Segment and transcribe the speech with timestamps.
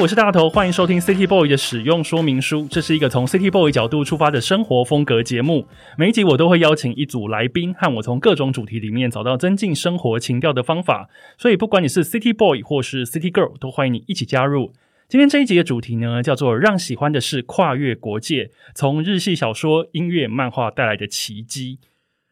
[0.00, 2.66] 我是大头，欢迎收听 City Boy 的使用说明书。
[2.70, 5.66] 这是一个从 City Boy 角度出发的生活风格节目。
[5.98, 11.10] 每一集我都会邀请一组来宾，和我从各种主题里面找到增进生活情调的方法。
[11.36, 14.72] 所以，不管你是 City Boy 或是 City Girl，都欢迎你一起加入。
[15.06, 21.78] 今天这一集的主题呢，叫做“让喜欢的事跨越国界”，从日系小说、音乐、漫画带来的奇迹。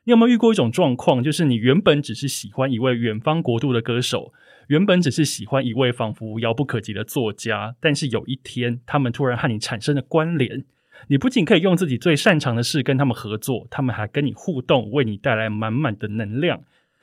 [0.08, 4.32] 你有没有遇过一种状况，就是你原本只是喜欢一位远方国度的歌手？
[4.68, 10.64] 原本只是喜欢一位仿佛遥不可及的作家，但是有一天，他们突然和你产生了关联。
[11.08, 16.62] 你不仅可以用自己最擅长的事跟他们合作，他们还跟你互动，为你带来满满的能量。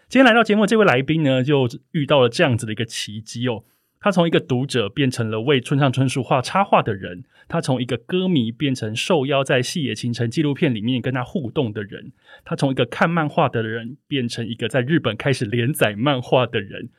[0.10, 3.64] 今天来到节目这位来宾呢，就遇到了这样子的一个奇迹哦。
[4.00, 12.12] 他从一个读者变成了为村上春树画插画的人，他从一个歌迷变成受邀在《细野晴臣》纪录片里面跟他互动的人，
[12.44, 16.90] 他从一个看漫画的人变成一个在日本开始连载漫画的人。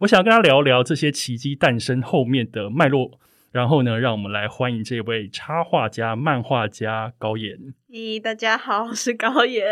[0.00, 3.18] 我想跟他聊聊这些奇迹诞生后面的脉络，
[3.52, 7.58] 然后呢，让我们来欢迎这位插画家、漫画家高岩。
[7.90, 9.62] 咦，大家好，我是高岩。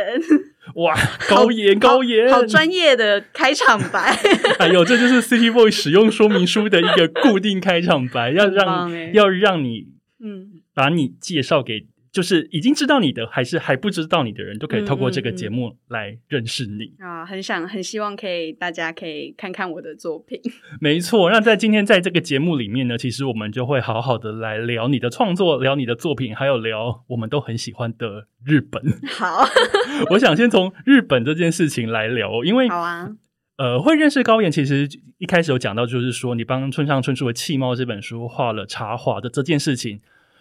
[0.75, 0.95] 哇，
[1.31, 4.14] 高岩，高岩，好专业的开场白。
[4.61, 9.86] 哎呦，这就是 City Boy 使用说明书的一个固定开场白，要让要让你
[10.23, 11.86] 嗯，把你介绍给。
[12.12, 17.25] 就是已经知道你的，还是还不知道你的人，都可以透过这个节目来认识你啊！
[17.25, 20.41] 很想很希望可以大家可以看看我的作品。
[20.80, 28.83] 没错，那在今天在这个节目里面呢，其实我们就会好好的来聊你的创作，聊你的作品，还有聊我们都很喜欢的日本。
[29.06, 29.45] 好，
[30.11, 33.08] 我想先从日本这件事情来聊，因为好啊，
[33.56, 40.00] 呃，会认识高岩，其实一开始有讲到，就是说你帮村上春树的《气猫》这本书画了插画的这件事情。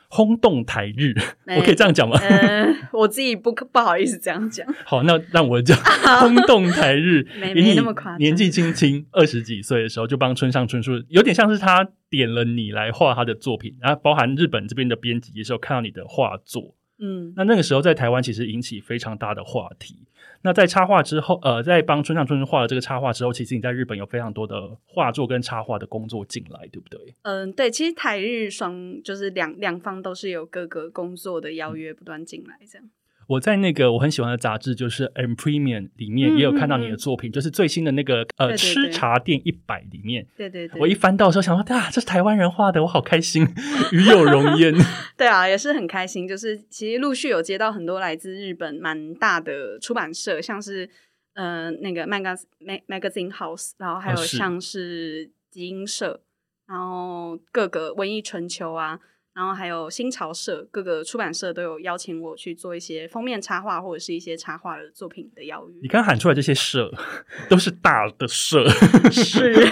[0.10, 1.14] 轰动台日，
[1.56, 2.18] 我可以这样讲吗？
[2.20, 4.66] 呃，我自己不 不好意思这样讲。
[4.84, 5.78] 好，那让我讲
[6.20, 7.26] 轰动台日。
[7.40, 8.18] 没没那么夸张。
[8.18, 16.76] 年纪轻轻二十几岁的时候，就帮村上春树，有点像是他点了你来画他的作品，然后包含日本这边的编辑也是有看到你的画作。
[17.00, 19.96] 嗯，那那个时候在台湾其实引起非常大的话题。
[20.42, 27.14] 那在插画之后，呃，在帮村上春树画了这个插画之后，其实你在日本有非常多的画作跟插画的工作进来，对不对？
[27.24, 32.90] 嗯，对，其实台日双就是两两方都是有各个工作的邀约不断进来，这样。
[33.30, 40.26] 我在那个我很喜欢的杂志，就是《M Premium》里面也有看到你的作品，就是最新的那个呃吃茶店一百里面。
[40.36, 43.48] 对对对，我一翻到的时候想说，啊，这是台湾人画的，我好开心，
[43.94, 44.74] 与有荣焉。
[45.16, 46.28] 对啊，也是很开心。
[46.28, 50.90] 就是其实陆续有接到很多来自日本蛮大的出版社，像是
[51.36, 56.20] 呃那个 Magazine Magazine House，然后还有像是集英社，
[56.68, 59.00] 然后各个文艺春秋啊。
[59.40, 65.76] 然后还有新潮社，各个出版社都有邀请我去做一些封面插画或者是一些插画的作品的邀约。
[65.82, 66.92] 你刚喊出来这些社
[67.50, 68.68] 都是大的社，
[69.10, 69.66] 是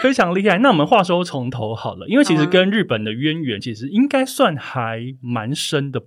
[0.00, 0.56] 非常厉害。
[0.58, 6.04] 那我们话说从头好了，因为其实跟日本的渊源其实应该算还蛮深的。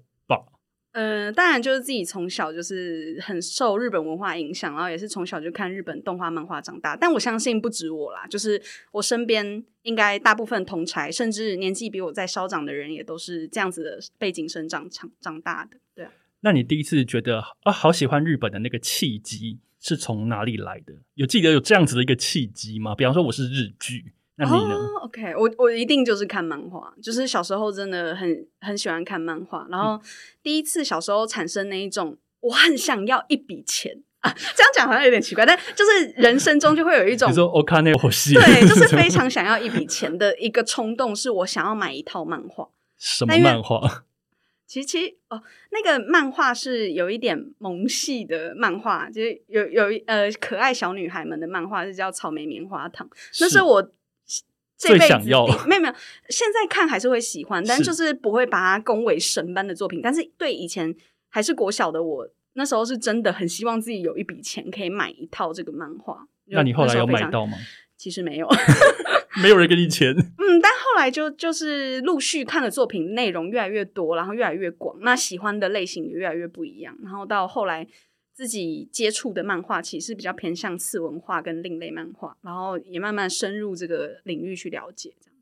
[0.93, 6.95] 嗯，当然就是自己从小就是很受日本文化影响，然后也是从小就看日本动画漫画长大。
[6.95, 8.61] 但我相信不止我啦，就是
[8.91, 15.77] 我身边应该大部分同才，甚至年纪比我再稍长的人，也都是这样子的背景生长长长大的。
[15.95, 16.11] 对啊，
[16.41, 20.93] 那你第一次觉得啊，好喜欢日本的那个契机是从哪里来的？
[21.15, 22.93] 有记得有这样子的一个契机吗？
[22.93, 24.13] 比方说我是日剧。
[24.35, 29.67] 那你呢？OK，我我一定就是看漫画，就是小时候真的很很喜欢看漫画。
[29.69, 30.01] 然后
[30.41, 42.67] 第一次小时候产生那一种，我很想要一笔钱啊，这样讲好像有点奇怪，但就是人生中就会有一种，你说我看那部戏，对， 就是非常想要一笔钱的一个冲动，是我想要买一套漫画。
[42.97, 44.05] 什么漫画？
[44.65, 53.07] 其实，其实哦，那个漫画是有一点萌系的漫画，就是有有呃可爱小女孩们的漫画，是叫草莓棉花糖，
[53.39, 53.91] 那是我。
[54.89, 55.93] 最想要没有没有，
[56.29, 59.99] 现在看还是会喜欢，但就是不会把它恭为神般的作品。
[60.01, 60.95] 但是对以前
[61.29, 66.27] 还是国小的我，那时候是真的很希望自己有一笔钱可以买一套这个漫画。
[66.45, 67.53] 那你后来有买到吗？
[67.97, 68.49] 其实没有，
[69.41, 70.13] 没有人给你钱。
[70.13, 76.97] 嗯，但后来就就是陆续看的作品内容越来越多，然后越来越广，那喜欢的类型也越来越不一样。
[77.03, 77.87] 然后到后来。
[78.33, 85.13] 自己接触的漫画其实比较偏向次文化跟另类漫画，然后也慢慢深入这个领域去了解。
[85.21, 85.37] 这样，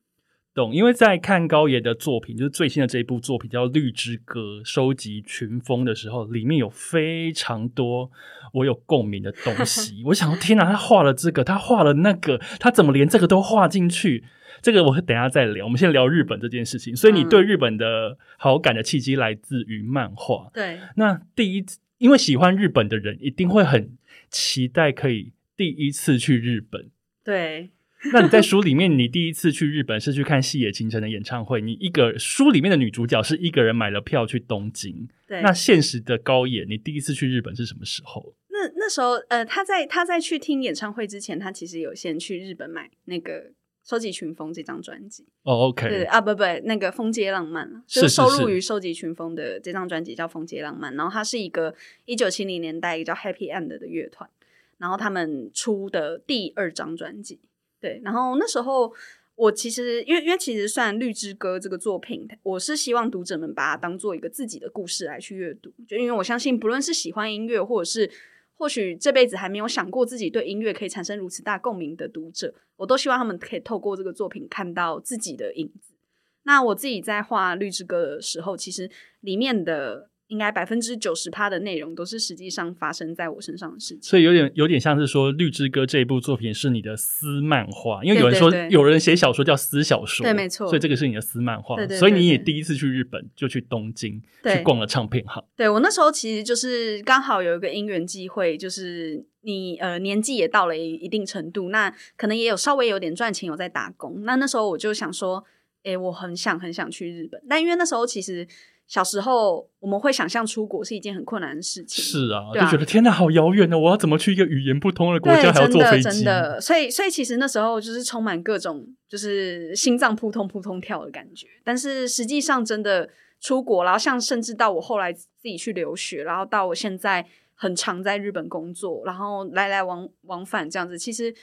[0.54, 8.12] 动，因为在看高爷的作品，就是最新的这一部作品叫《绿之歌》，收集群风的时候，里面有非常多
[8.52, 10.04] 我有共鸣的东西。
[10.08, 14.26] 我想，天哪，他画了这个，他画了那个，他怎么连这个都画进去？
[14.62, 15.66] 这个我等下再聊。
[15.66, 16.94] 我们先聊日本这件事情。
[16.94, 20.52] 所以，你对日本的好感的契机来自于漫画。
[20.54, 21.66] 对，那第一，
[22.02, 23.96] 因为喜欢日本的人一定会很
[24.32, 26.90] 期待可以第一次去日本。
[27.24, 27.70] 对。
[28.12, 31.62] 那你在书里面，你第一次去日本是去看细野晴臣的演唱会。
[31.62, 35.08] 你一个书里面的女主角是一个人买了票去东京。
[35.28, 35.40] 对。
[35.44, 38.34] 那现实的高野，你第一次去日本是什么时候？
[38.50, 43.34] 那那时候，呃，他在他在去听演唱会之前，他其实有先去日本买那个
[43.84, 45.26] 《收集群峰》这张专辑。
[45.44, 45.90] 哦，OK。
[45.90, 51.74] 对啊，不不，那个《风街浪漫》就是收录于《收集群峰》的这张专辑叫《风街浪漫》，然后它是一个
[52.06, 54.30] 一九七零年代一个叫 Happy End 的乐团，
[54.78, 57.40] 然后他们出的第二张专辑。
[57.80, 58.94] 对，然后那时候
[59.34, 68.12] 我其实因为因为其实算《绿之歌》这个作品，我是希望读者们把它当做一个自己的故事来去阅读，就因为我相信，不论是喜欢音乐，或者是
[68.62, 75.96] 或许这辈子还没有想过自己对音乐可以产生如此大共鸣的读者，我都希望他们可以透过这个作品看到自己的影子。
[76.44, 78.88] 那我自己在画《绿之歌》的时候，其实
[79.22, 80.11] 里面的。
[80.32, 95.44] 应该百分之九十趴的内容都是实际上发生在我身上的事情，所以有点有点像是说《绿之歌》这一部作品是你的私漫画，因为有人说有人写小说叫私小说，对，没错，所以这个是你的私漫画，所以你也第一次去日本就去东京去逛了唱片行。
[95.58, 104.24] 对我那时候其实就是刚好有一个因缘机会，就是你呃年纪也到了一定程度，那可能也有稍微有点赚钱，有在打工。
[104.24, 105.44] 那那时候我就想说，
[105.84, 108.48] 哎，我很想很想去日本，但因为那时候其实。
[108.92, 113.80] 小时候我们会想象出国是一件很困难的事情，是啊，就觉得天哪，好遥远呢！
[113.80, 116.10] 我要怎么去一个语言不通的国家，还要坐飞机？
[116.10, 121.48] 真的，所以，所以其实那时候就是充满各种就是心脏扑通扑通跳的感觉。
[121.64, 123.08] 但是实际上，真的
[123.40, 131.34] 出国，然后像甚至到我后来自己去留学，然后到我现在很常在日本工作，然后来来往往返这样子，其实。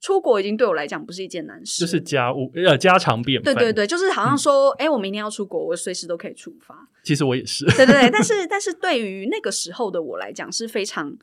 [0.00, 3.54] 出国已经对我来讲不是一件难事，就是家务呃家常便饭。
[3.54, 6.88] 对对对，就是好像说，哎，我明天要出国，我随时都可以出发。
[7.02, 8.10] 其实我也是，对对对。
[8.10, 11.16] 但 是但是对于那个时候的我来讲是非常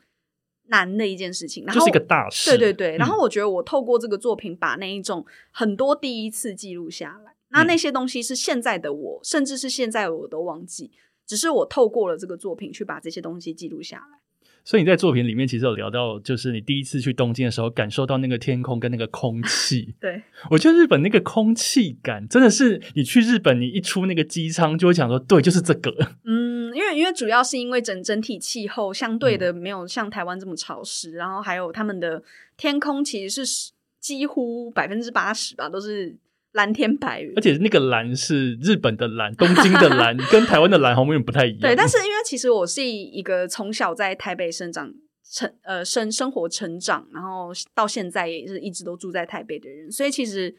[0.66, 2.50] 难的一件事情，然后就是一个大事。
[2.50, 2.96] 对对对。
[2.96, 10.90] 然后我觉得我透过这个作品把那一种很多第一次记录下来，那那些东西是现在的我，甚至是现在我都忘记，
[11.26, 14.18] 只是我透过了这个作品去把这些东西记录下来。
[14.64, 19.94] 所以你在作品里面其实有聊到，就是你第一次去东京的时候，感受到那个天空跟那个空气。
[20.00, 25.94] 对，我觉得日本那个空气感真的是，你去日本，你一出那个机舱就会想说，对，就是这个。
[26.24, 32.22] 嗯，因为因为主要是因为整整体气候相对的没有像台湾这么潮湿，然后还有他们的
[32.56, 36.16] 天空其实是几乎百分之八十吧，都是。
[36.54, 41.60] 蓝天白云，而且那个蓝是日本的蓝，东京的蓝， 跟台湾的蓝好像有点不太一样。
[41.60, 44.94] 对，但是因为其实我是一个从小在台北生长、
[45.28, 50.54] 成呃生生活成长，然后到现在也是一直都住在台北的人，所以其实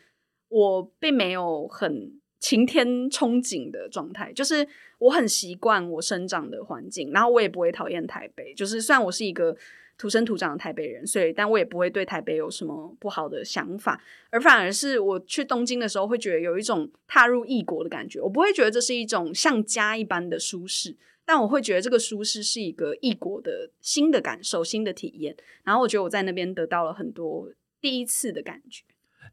[0.49, 4.67] 我并没有很晴天憧憬的状态，就是
[4.99, 8.53] 我很习惯我生长的环境，然后我也不会讨厌台北。
[8.53, 9.55] 就是虽然我是一个。
[9.97, 18.19] 土生土长的台北人，所以但我也不会对台北有什么不好的想法，而反而是我去东京的时候，会觉得有一种踏入异国的感觉。
[18.19, 25.35] 我不会觉得这是一种像家一般的舒适，但我会觉得这个舒适是一个异国的新的感受、新的体验。
[25.63, 27.49] 然后我觉得我在那边得到了很多
[27.79, 28.83] 第一次的感觉。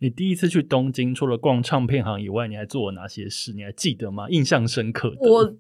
[0.00, 3.52] 你第一次去东京，除了逛唱片行以外，你还做了哪些事？
[3.52, 4.28] 你还记得吗？
[4.30, 5.16] 印象深刻的。
[5.20, 5.56] 我。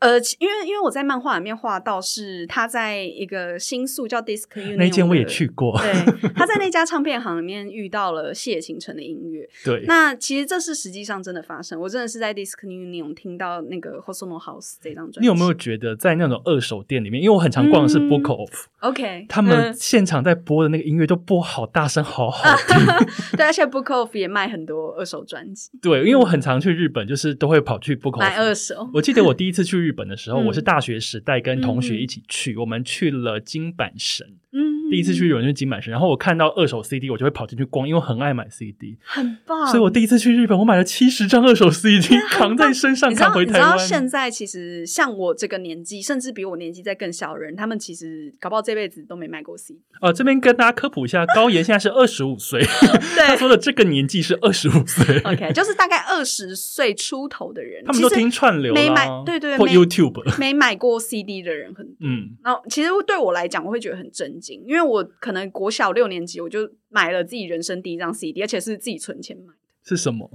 [0.00, 15.20] 呃，因为因为我在漫画里面画到是他在一个新宿叫 Disc Union 那间我也去过，对， 他在那家唱片行里面遇到了谢晴晨的音乐， 对，那其实这是实际上真的发生，我真的是在 Disc Union 听到那个 Hosono House 这张专辑。
[15.20, 22.76] 你有没有觉得在那种二手店里面，因为我很常逛的是 Book Off，OK，他们现场在播的那个音乐都播好大声，好好听，
[23.36, 28.88] 对，而且 Book Off 也卖很多二手专辑，对，因为我很常去日本，就是都会跑去 Book Off 买二手。
[28.92, 34.26] 我记得我第一次去日本的时候，我是大学时代跟同学一起去，我们去了金板神。
[34.50, 39.66] 嗯，第一次去日本去金满神，然后我看到二手 CD，我就会跑进去逛，因为很爱买 CD，很棒。
[39.66, 43.78] 所以我第一次去日本，我买了七十张二手 CD， 扛在身上扛回台湾。
[43.78, 49.80] 现在其实像我这个年纪，甚至比我年纪再更小的人，他们其实搞不好这辈子都没买过 CD。
[50.00, 52.62] 呃，这边跟大家科普一下，高岩现在是二十五岁，
[53.26, 55.18] 他说的这个年纪是二十五岁。
[55.24, 61.96] OK，就是大概二十岁出头的人，他们都听串流，没买对对，或 YouTube 没买过 CD 的人很多。
[62.00, 69.58] 嗯，然后其实对我来讲，我会觉得很震惊，因为我可能国小六年级我就买了自己人生第一张 CD，而且是自己存钱买的。
[69.84, 70.30] 是什么？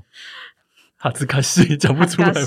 [0.97, 2.37] 哈兹卡西讲不出来吗？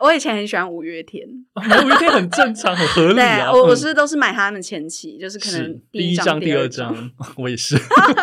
[0.00, 3.50] 我以前很喜欢五月天，五月天很正常，很合理啊。
[3.54, 7.76] 我我是都是买他们前期，就是可能第一张、第二张， 我也是。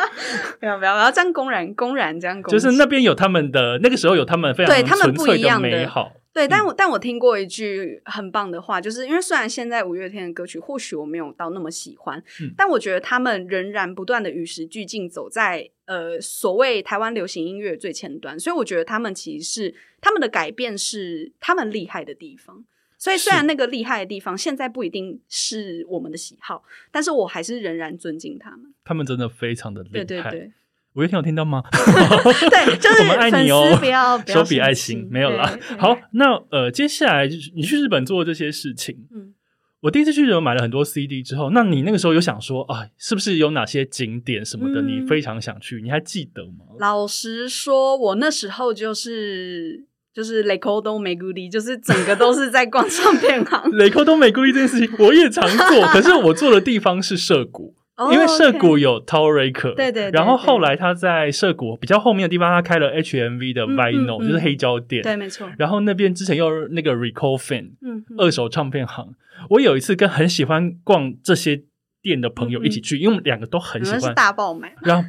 [0.59, 6.11] 不要不要我要这样公然公然这样，就是那边有他们的那个时候有他们非常对他们不一样的美好。
[6.33, 12.23] 对，但我但我听过一句很棒的话，就是因为虽然现在五月天的歌曲或许我没有到那么喜欢，
[12.55, 18.39] 但我觉得他们仍然不断的与时俱进，走在呃所谓台湾流行音乐最前端。
[18.39, 22.63] 所以我觉得他们其实是他们的改变是他们厉害的地方。
[22.97, 28.73] 所以虽然那个厉害的地方现在不一定是我们的喜好，但是我还是仍然尊敬他们。
[28.85, 29.91] 他们真的非常的厉害。
[29.91, 30.51] 对对对。
[30.93, 31.63] 五月天有听到吗？
[31.71, 35.57] 对，就是我们爱你哦，不要手比爱心，没有啦。
[35.77, 38.95] 好，那呃，接下来就是你去日本做这些事情。
[39.15, 39.33] 嗯，
[39.81, 45.81] 我第一次去日本买了很多 CD 之后，那你那个时候有想说啊，是不是有哪些景点什么的，你非常想去？
[45.81, 46.65] 你还记得吗？
[46.79, 53.71] 老实说，我那时候就是就是雷口东美古里，就是整个都是在逛唱片行。
[53.77, 57.75] 雷口东美古里这件事情，我也常做，可是我做的地方是涩谷。
[58.11, 65.49] 因为涩谷有 Tower 对对，然后后来他在涩谷比较后面的地方，他开了 HMV 的 Vinyl，就是黑胶店，对，没错。
[65.57, 69.13] 然后那边之前又那个 Recall Fan，嗯，二手唱片行。
[69.49, 71.63] 我有一次跟很喜欢逛这些
[72.01, 75.07] 店的朋友一起去，因为我们两个都很喜欢大爆买，然后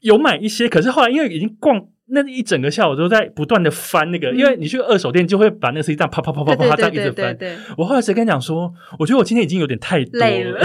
[0.00, 1.88] 有买一些，可是后来因为已经逛。
[2.08, 7.36] 那一整个下午都在不断的翻那个，因为你去二手店就会把那个 CD 这样啪啪啪啪啪这样一直翻。
[7.76, 10.64] 我后来谁跟你讲说，我觉得我今天已经有点太累了。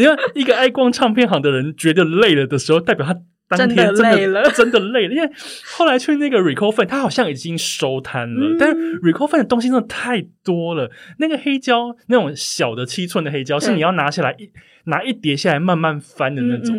[0.00, 3.14] 你看，一个爱逛唱片行的人觉得累了的时候，代表他
[3.48, 5.14] 当天真的累了，真的累了。
[5.14, 5.30] 因为
[5.76, 10.90] 后来去那个 Recall 粉，他好像已经收摊了，但 Recall 粉的东西真的太多了。
[11.18, 14.50] 那个黑胶，那种小的七寸的黑胶，是你要拿下来一。
[14.84, 16.74] 拿一叠下来慢慢翻的那种，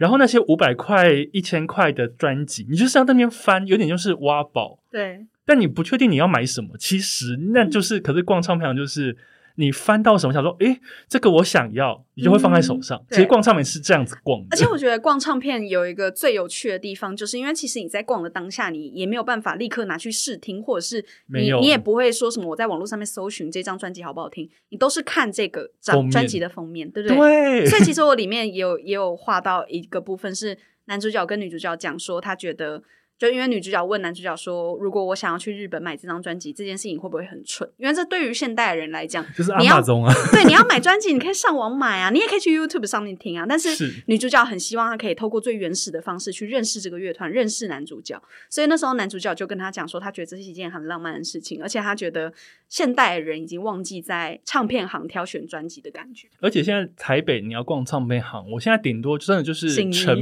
[0.00, 4.78] 然后那些五百块、一千块的专辑，你就是要那边翻，有点就是挖宝。
[4.90, 9.14] 对，但你不确定你要买什么，其实那就是，可是逛唱片行就是。
[9.56, 10.32] 你翻到什么？
[10.32, 13.04] 想说，诶，这个我想要，你就会放在手上。
[13.10, 14.46] 其实逛唱片是这样子逛的。
[14.50, 27.16] 而且我觉得逛唱片有一个最有趣的地方，就是因为其实你在逛的当下，你也没有办法立刻拿去试听，或者是你你也不会说什么我在网络上面搜寻这张专辑好不好听，你都是看这个张专辑的封面，对不对？
[27.16, 27.66] 对。
[27.70, 30.56] 所以其实我里面也有也有画到一个部分，是
[30.86, 32.82] 男主角跟女主角讲说，他觉得。
[33.22, 37.70] 就因为女主角问男主角说：“如果我想要去日本买这张专辑，这件事情会不会很蠢？
[37.76, 40.12] 因为这对于现代人来讲，就是阿中啊。
[40.34, 43.46] 对，你要买专辑，你可以上网买啊，你也可以去 YouTube 上面听啊。
[43.48, 48.20] 但是女主角很希望她可以透过最原始的方式去认识这个乐团，认识男主角。
[48.50, 52.32] 所以那时候男主角就跟他讲说，他觉得这是一件很浪漫的事情，而且他觉得
[52.68, 56.26] 现代人已经忘记在唱片行挑选专辑的感觉。
[56.40, 60.20] 而且现在台北你要逛唱片行，我现在顶多真的就是成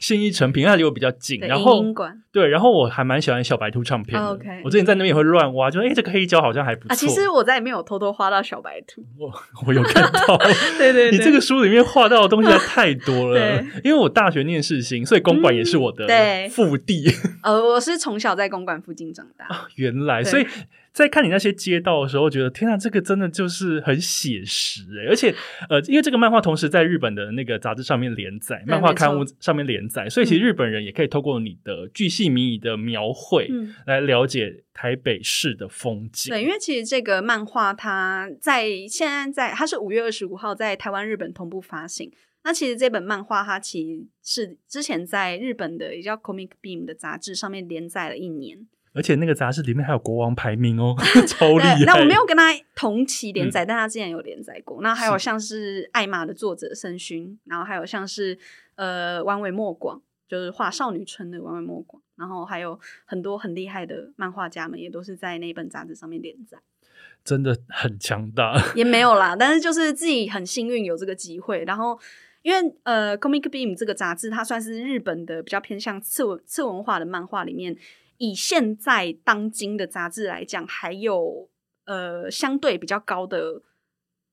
[0.00, 1.38] 新一成品，那离我比较近。
[1.38, 1.84] 然后
[2.32, 3.20] 对，然后我还蛮。
[3.20, 4.62] 喜欢小白兔唱片，OK。
[4.64, 6.94] 我之前在那边也会乱挖，就说哎，这个黑胶好像还不错。
[6.96, 9.30] 其实我在里面有偷偷画到小白兔，我
[9.66, 10.38] 我有看到。
[10.78, 13.62] 对对，你这个书里面画到的东西太多了。
[13.84, 16.06] 因为我大学念世新，所以公馆也是我的
[16.48, 17.12] 腹地。
[17.44, 19.46] 呃，我是从小在公馆附近长大。
[19.74, 20.46] 原来，所以。
[20.92, 25.08] 在看你那些街道的时候，觉得天啊，这个真的就是很写实哎！
[25.08, 25.34] 而且，
[25.68, 33.48] 呃，因为这个漫画同时在日本的那个杂志上面连载，漫画刊物上面连载，所以其实日本人也可以透过你的巨细靡遗的描绘，
[33.86, 36.32] 来了解台北市的风景。
[36.32, 42.10] 对，因为其实这个漫画它在现在在它是五月二十五号在台湾、日本同步发行。
[42.42, 48.66] 那其实这本漫画它其实是之前在日本的也叫 Comic Beam 的杂志上面连载了一年。
[48.92, 51.84] 而且那个杂志里面还有国王排名哦， 超厉害。
[51.86, 54.82] 那我没有跟他同期连载，但他之前有连载过。
[54.82, 58.36] 那还有像是《艾玛》的作者申勋，然后还有像是
[58.74, 66.58] 呃弯尾莫广，就是画少女春的弯尾莫广，然后还有很多很厉害的漫画家们，也都是在那本杂志上面连载。
[67.24, 71.62] 真的很强大，也没有啦，但是就是自己很幸运有这个机会。
[71.64, 71.96] 然后
[72.42, 77.76] 因为呃《Comic Beam》这个杂志，它算是日本的比较偏向次文次文化的漫画里面。
[78.20, 81.48] 以现在当今的杂志来讲，还有
[81.86, 83.62] 呃相对比较高的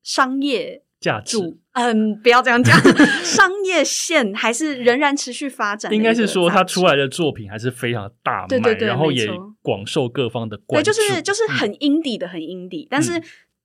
[0.02, 1.38] 商业价值。
[1.72, 2.78] 嗯，不要这样讲，
[3.24, 5.90] 商业线还是仍然持续发展。
[5.90, 9.26] 应该是说，他出来的作品还是非常大卖，然后也
[9.62, 10.92] 广受各方的关注。
[10.92, 13.22] 对，就是就是很 indie 的，很 indie，但是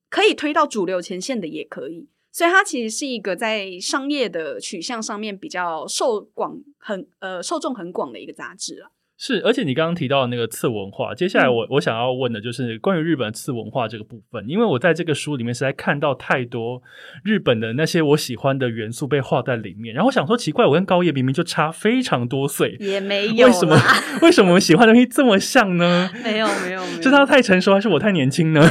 [0.10, 2.08] 可以推到主流前线的也可以。
[2.32, 8.93] 所以它其实是一个在商业的取向上面比较受广很呃受众很广的一个杂志了。
[9.16, 16.82] 是，而且你刚刚提到的那个次文化，接下来我我想要问的就是关于日本次文化这个部分，因为我在这个书里面实在看到太多
[17.24, 23.78] 日本的那些我喜欢的元素被画在里面，然后我想说奇怪，我跟高叶明明就差非常多岁，也没有，为什么
[24.24, 26.10] 为什么我们喜欢的东西这么像呢？
[26.24, 28.68] 没有没有，是他太成熟还是我太年轻呢？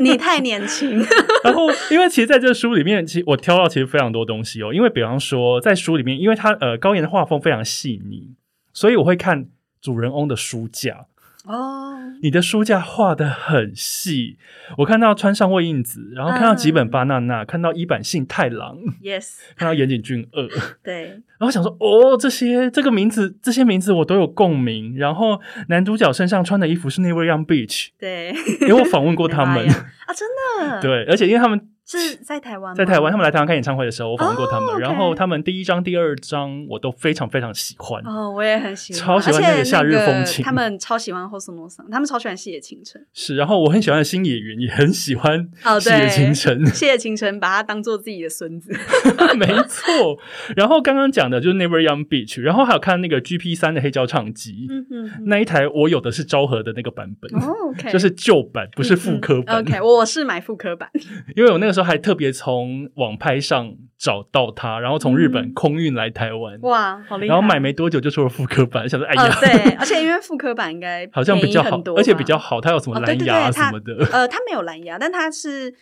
[0.00, 1.02] 你太年轻。
[1.42, 8.34] 然后，因为其实在这个书里面，其实我挑到其实非常多东西哦，因为比方说在书里面，因为他呃高岩的画风非常细腻，
[8.72, 9.48] 所以我会看。
[9.86, 11.06] 主人翁的书架。
[11.44, 14.36] 哦，你的书架画的很细，
[14.78, 20.48] 我看到川上未印子，然后看到吉本巴娜娜，看到一坂幸太郎，yes， 看到岩井俊二，
[20.82, 21.04] 对，
[21.38, 24.96] 然后想说哦，这些这个名字，这些名字我都有共鸣。
[24.96, 29.64] 然后男主角身上穿的衣服是那位 Young Beach，对，因为我访问过他们。
[30.06, 30.28] 啊，真
[30.68, 31.68] 的，对，而且因为他们。
[31.86, 34.78] 是在台湾，在台湾，他们来台湾开演唱会的时候，我访问过他们。
[34.80, 38.02] 然后他们第一张、第二张我都非常非常喜欢。
[38.04, 40.44] 哦，我也很喜欢，超喜欢那个夏日风情。
[40.44, 43.00] 他们超喜欢《House No 他们超喜欢《细野晴臣》。
[43.12, 45.48] 是，然后我很喜欢的新演员也很喜欢
[45.80, 46.64] 《细野晴臣》。
[46.72, 48.72] 细野晴臣把他当做自己的孙子，
[49.38, 50.18] 没错。
[50.56, 59.60] 然后刚刚讲的就是 Never Young Beach，然后还有看那个 GP 三的黑胶唱机，嗯嗯，那一台我有的是昭和的那个版本，哦，OK，就是旧版，不是复刻版。
[59.60, 60.90] OK，我是买复刻版，
[61.36, 62.90] 因为我那个时候还特别从。
[62.96, 67.34] 网拍上找到它，然后从日本空运来台湾，哇，好厉害！
[67.34, 73.92] 然后买没多久就出了复刻版，想说哎呀，对， 而且因为复刻版应该好像比较好，而且比较好，它有什么蓝牙什么的？
[74.12, 75.74] 呃，它没有蓝牙，但它是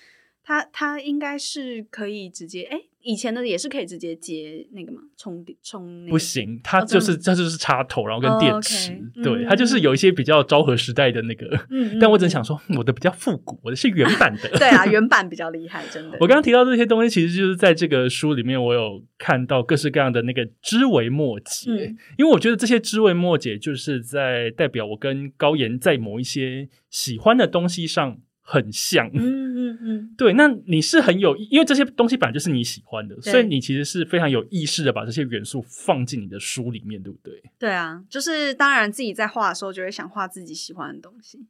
[0.42, 2.80] 它它应该是可以直接哎。
[3.04, 11.46] 以前的也是可以直接接那个嘛，充电充不行，它就是它就是插头，然后跟电池，对，它就是有一些比较昭和时代的那个，
[12.00, 16.16] 但我只想说我的比较复古，我的是原版的， 对啊，原版比较厉害，真的。
[16.20, 28.18] 我刚刚提到这些东西，其实就是在这个书里面，我有看到各式各样的那个枝微末节，因为我觉得这些枝微末节就是在代表我跟高岩在某一些喜欢的东西上。
[28.46, 30.34] 很像，嗯嗯嗯，对。
[30.34, 37.42] 那你是很有，因为这些东西本来就是你喜欢的，所以你其实是非常有意识的把这些元素放进你的书里面，对不对？
[37.58, 41.46] 对啊，就是当然自己在画的时候就会想画自己喜欢的东西，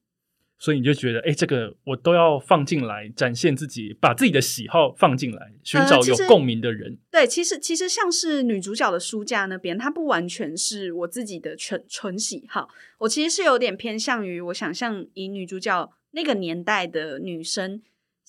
[0.57, 6.97] 所以你就觉得，哎，这个我都要放进来，展现自己，把自己的喜好放进来，寻找有共鸣的人。
[7.11, 15.91] 对，其实其实像是女主角的书架那边，它不完全是我自己的纯纯喜好，我其实是有点偏向于我想象以女主角。
[16.15, 17.83] 那个年代的女生，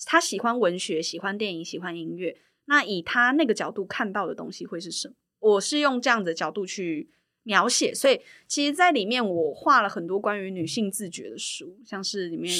[0.04, 2.36] 她喜欢文学，喜欢电影，喜欢音乐。
[2.66, 5.14] 那以她那个角度看到的东西会是什么？
[5.38, 7.08] 我是用这样的角度去
[7.44, 12.52] 描写，所以其实，在里面我画了很多关于女性自觉的书，像是里面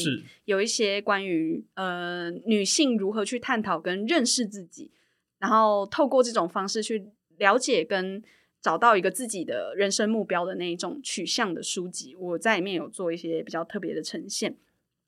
[0.44, 4.92] 有一些关于呃女性如何去探讨跟认识自己，
[5.40, 8.22] 然后透过这种方式去了解跟
[8.62, 14.56] 找到一个自己的人生目标的那一种取向的书籍，我在里面有做一些比较特别的呈现。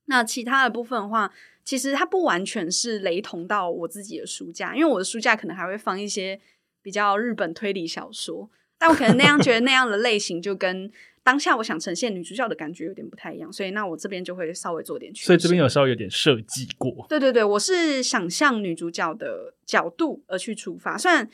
[0.09, 1.33] 那其他的部分的话，
[1.65, 6.41] 其实它不完全是雷同到我自己的书架，因为我的书架可能还会放一些
[6.83, 10.91] 比较日本推理小说，但我可能那样觉得那样的类型就跟
[11.23, 17.05] 当下我想呈现女主角的感觉有点不太一样，所以那我这边就会稍微做点区所以这边有稍微有点设计过。
[17.07, 21.29] 对对对，我是想象女主角的角度而去出发，虽然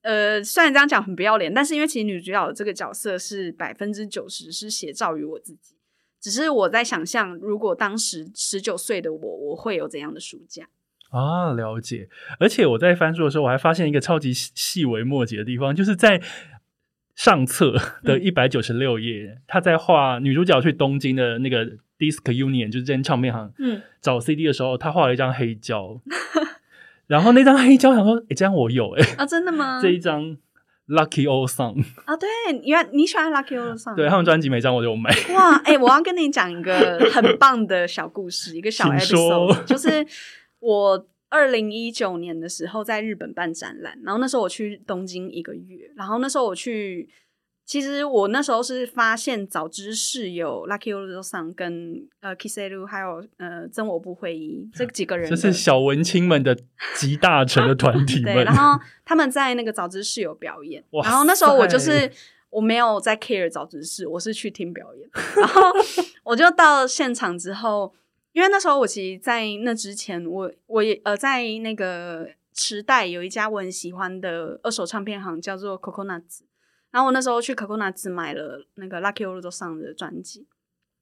[0.00, 5.75] 呃虽然这样讲很不要脸，但是因为其实女主角的这个角色是百分之九十是写照于我自己。
[6.26, 10.66] 只是我在想象，如果当时十九岁的我，我会有怎样的暑假
[11.10, 11.52] 啊？
[11.52, 12.08] 了解。
[12.40, 16.20] 而且我在翻书的时候，我还发现一个超级细微末节的地方，就是在
[17.14, 21.64] 上册 的一百九十六页，他在画女主角去东京的那个
[21.96, 26.00] Disc Union，就是这间唱片行，嗯，找 CD 的时候，他画了一张黑胶，
[27.06, 29.80] 然后那张黑胶，想说，哎，这样我有，哎，啊，真的吗？
[29.80, 30.36] 这一张。
[30.88, 32.28] Lucky Old Song 啊，对，
[32.62, 35.10] 原来你喜欢 Lucky Old Song，对他们专辑每张我都有买。
[35.34, 40.06] 哇，哎，我要跟你讲一个很棒的小故事，一个小 episode，就是
[40.60, 47.08] 我二零一九年的时候在日本办展览，然后那时候我去东京一个月，然后那时候我去。
[47.66, 56.56] 其实我那时候是发现早知是有 Lucky Old Song 跟呃 Kisselu，还有呃真我不会议 这几个人，这是小文青们的
[56.94, 58.32] 集大成的团体们。
[58.34, 62.08] 对，然后他们在那个早知是有表演，然后那时候我就是
[62.50, 65.10] 我没有在 care 早知是，我是去听表演。
[65.36, 65.62] 然后
[66.22, 67.92] 我就到现场之后，
[68.32, 76.42] 因为那时候我其实，在那之前，我我也呃在那个池袋有一家我很喜欢的二手唱片行，叫做 Coconuts。
[76.96, 80.46] 然后我那时候去可可纳只买了那个 Lucky Old Song 的专辑，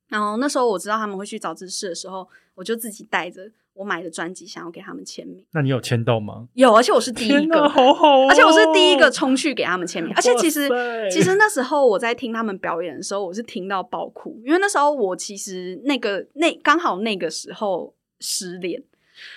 [0.09, 5.47] 然后那时候我知道他们会去找知识的时候，我就自己带着我买的专辑，想要给他们签名。
[5.53, 6.49] 那你有签到吗？
[6.55, 10.13] 有，而且我是第一个，好好，而且我是第一个冲去给他们签名。
[10.17, 10.69] 而且其实，
[11.13, 18.83] 其实那时候我在听他们表演的时候，我是听到爆哭，因为那时候我其实那个那刚好那个时候失恋，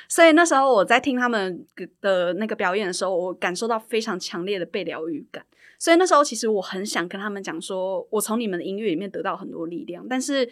[0.10, 1.64] 所以那时候我在听他们
[2.02, 5.46] 的那个表演的时候，我感受到非常强烈的被疗愈感。
[5.80, 10.50] 所以那时候其实我很想跟他们讲说，我从你们的音乐里面得到很多力量，但是。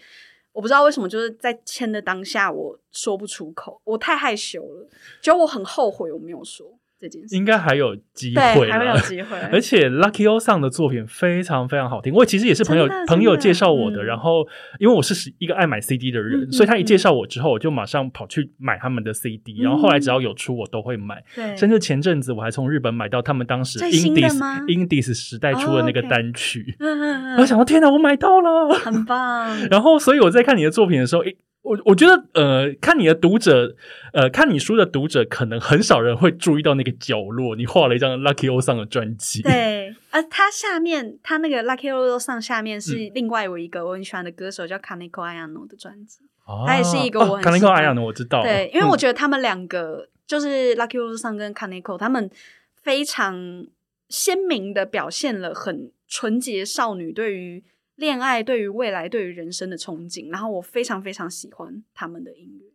[0.55, 4.87] 我不知道为什么，就是在签的当下，我说不出口，我太害羞了，
[5.21, 6.79] 就我很后悔我没有说。
[6.99, 9.37] 这件事应该还有机会，还会有 机会。
[9.51, 14.03] 而且 Lucky O 上的作品非常非常好听，我其实也是朋友朋友介绍我的。
[14.03, 14.47] 然后
[14.79, 19.61] 因为我是一个爱买 CD 的人，所以他一介绍我之后，我就马上跑去买他们的 CD。
[19.61, 21.23] 然后后来只要有出，我都会买。
[21.35, 26.75] 对，甚至前阵子我还从日本买到他们当时 Indies Indies 时代出的那个单曲。
[26.79, 27.37] 嗯嗯嗯。
[27.39, 29.57] 我想到天哪，我买到了，很棒。
[29.69, 31.35] 然后，所以我在看你的作品的时候，诶。
[31.65, 33.75] 我我觉得，呃，看你的读者，
[34.13, 39.41] 呃，看你书的读者，可能很少人会注意到那个角落，你画了一张 Lucky O 上的专辑。
[39.43, 46.19] 对，而它下面，它那个 Lucky O 上下面是另外有一个我很喜欢的歌手叫 Kaneko Ayano 的专辑，
[46.67, 48.43] 他也是一个我很 Kaneko Ayano 我知道。
[48.43, 52.29] 对，因为我觉得他们两个就是 Lucky O 上跟 Kaneko，他们
[52.83, 53.65] 非常
[54.09, 57.63] 鲜明的表现了很纯洁少女对于。
[57.95, 62.65] 恋爱对于未来、对于人生的憧憬，然后我非常非常喜欢他们的音乐。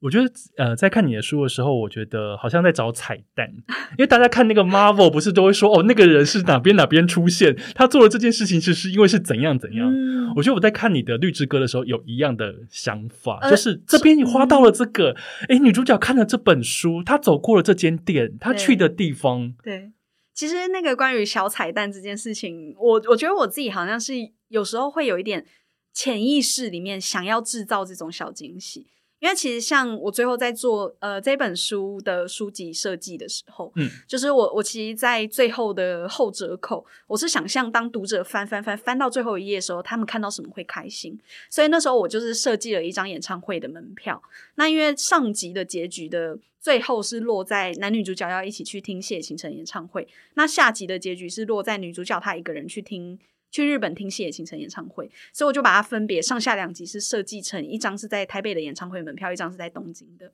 [0.00, 3.50] 我觉得，呃，在看你的书的时候，我觉得好像在找彩蛋，
[3.92, 9.92] 因为大家看那个 Marvel 不是都会说，哦，那个人是哪边哪边出现，他做了这件事情，其实因为是怎样怎样。
[10.36, 15.16] 我觉得我在看你的《绿之歌》的时候，有一样的想法，就是这边你花到了这个，
[15.48, 19.90] 哎，女主角看了这本书，她走过了这间店，她去的地方，对。
[20.38, 24.14] 其实那个关于小彩蛋这件事情，我我觉得我自己好像是
[24.46, 25.44] 有时候会有一点
[25.92, 28.86] 潜意识里面想要制造这种小惊喜。
[29.18, 41.18] 因为其实像我最后在做呃这本书的书籍设计的时候，嗯，就是我我其实，在最后的后折扣，我是想象当读者翻翻翻翻到最后一页的时候，他们看到什么会开心。
[41.50, 44.22] 所以那时候我就是设计了一张演唱会的门票。
[44.54, 53.18] 那因为上集的结局的最后是落在男女主角要一起去听谢倾城演唱会，那下集的结局是落在女主角她一个人去听。
[53.50, 60.30] 去日本听西野晴城演唱会，所以我就把它分别上下两集是设计成一张是在台北的演唱会门票，一张是在东京的。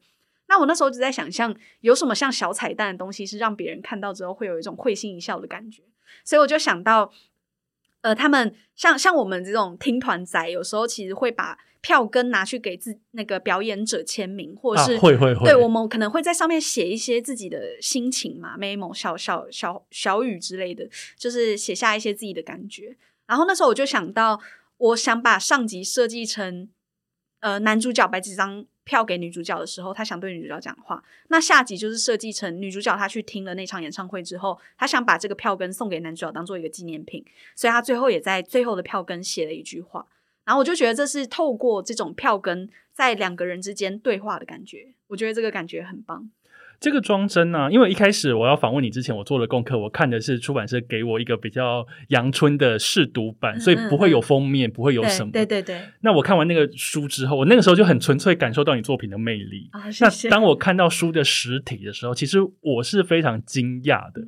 [0.48, 5.84] 那我那时候就在想象有什么像小彩蛋的东西，是让别人看到之后会有一种会心一笑的感觉。
[6.24, 7.12] 所以我就想到，
[8.00, 22.96] 呃，他们像像我们这种听团仔，有时候其实会把票根拿去给自那个表演者签名，或者是会会会，对我们可能会在上面写一些自己的心情嘛，memo 小小小小语之类的，就是写下一些自己的感觉。
[23.26, 24.40] 然后那时候我就想到，
[24.78, 26.70] 我想把上集设计成，
[27.40, 31.04] 呃，男主角摆几张票给女主角的时候，他想对女主角讲话。
[31.28, 37.22] 那下集就是设计成女主角她去听了那场演唱会之后，她想把这个票根送给男主角当做一个纪念品，
[37.54, 40.06] 所以她最后也在最后的票根写了一句话。
[40.44, 46.30] 然后我就觉得这是透过这种票根在两个人之间对话的感觉，我觉得这个感觉很棒。
[46.80, 55.30] 这个装帧呢，因为一开始我要访问你之前，我做了功课，我看的是出版社给我一个比较阳春的试读版，所以不会有封面，不会有什么。
[55.30, 55.80] 对对对。
[56.00, 59.70] 那我看完那个书之后，我那个时候就很纯粹感受到你作品的魅力。
[60.00, 64.20] 那当我看到书的实体的时候，其实我是非常惊讶的。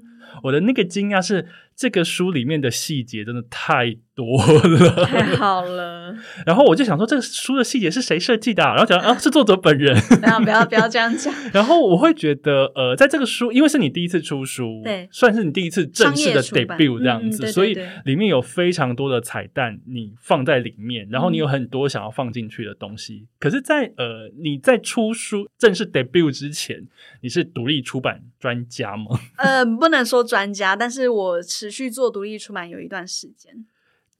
[0.42, 3.98] 我的那个惊讶是，这个书里面的细节真的太。
[4.16, 6.16] 多了，太好了。
[6.46, 8.62] 然后我就想说，这个书的细节是谁设计的？
[8.64, 9.94] 然后讲啊，是作者本人。
[9.94, 11.30] 不要不要不要这样讲。
[11.52, 23.26] 然后我会觉得，呃，在这个书，因为是你第一次出书，对，算是你第一次正式的 debut 这样子，所以里面有非常多的彩蛋，你放在里面，然后你有很多想要放进去的东西。
[23.38, 26.88] 可是，在呃，你在出书正式 debut 之前，
[27.20, 29.20] 你是独立出版专家吗？
[29.36, 33.66] 呃，不能说专家，但是我持续做独立出版有一段时间。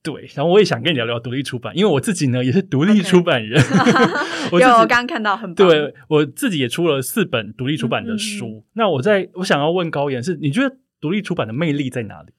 [0.03, 3.61] 对，然后我也想跟你聊聊独立出版，因为我自己呢也是独立出版人。
[4.53, 8.65] 有，我刚刚看到很对我自己也出了四本独立出版的书。
[8.75, 12.33] 那我在我想要问高岩是，你觉得独立出版的魅力在哪里？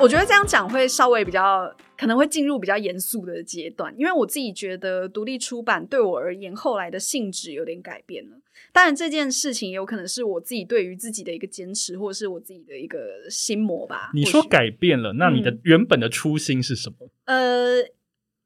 [0.00, 1.74] 我觉得这样讲会稍微比较。
[2.00, 8.40] 可能会进入比较严肃的阶段，因为我自己觉得独立出版对我而言，后来的性质有点改变了。
[8.72, 14.10] 当然，这件事情也有可能是我自己对于自己的一个坚持，或者是我自己的一个心魔吧。
[14.14, 17.10] 你说改变了，那你的原本的初心是什么？
[17.26, 17.82] 呃，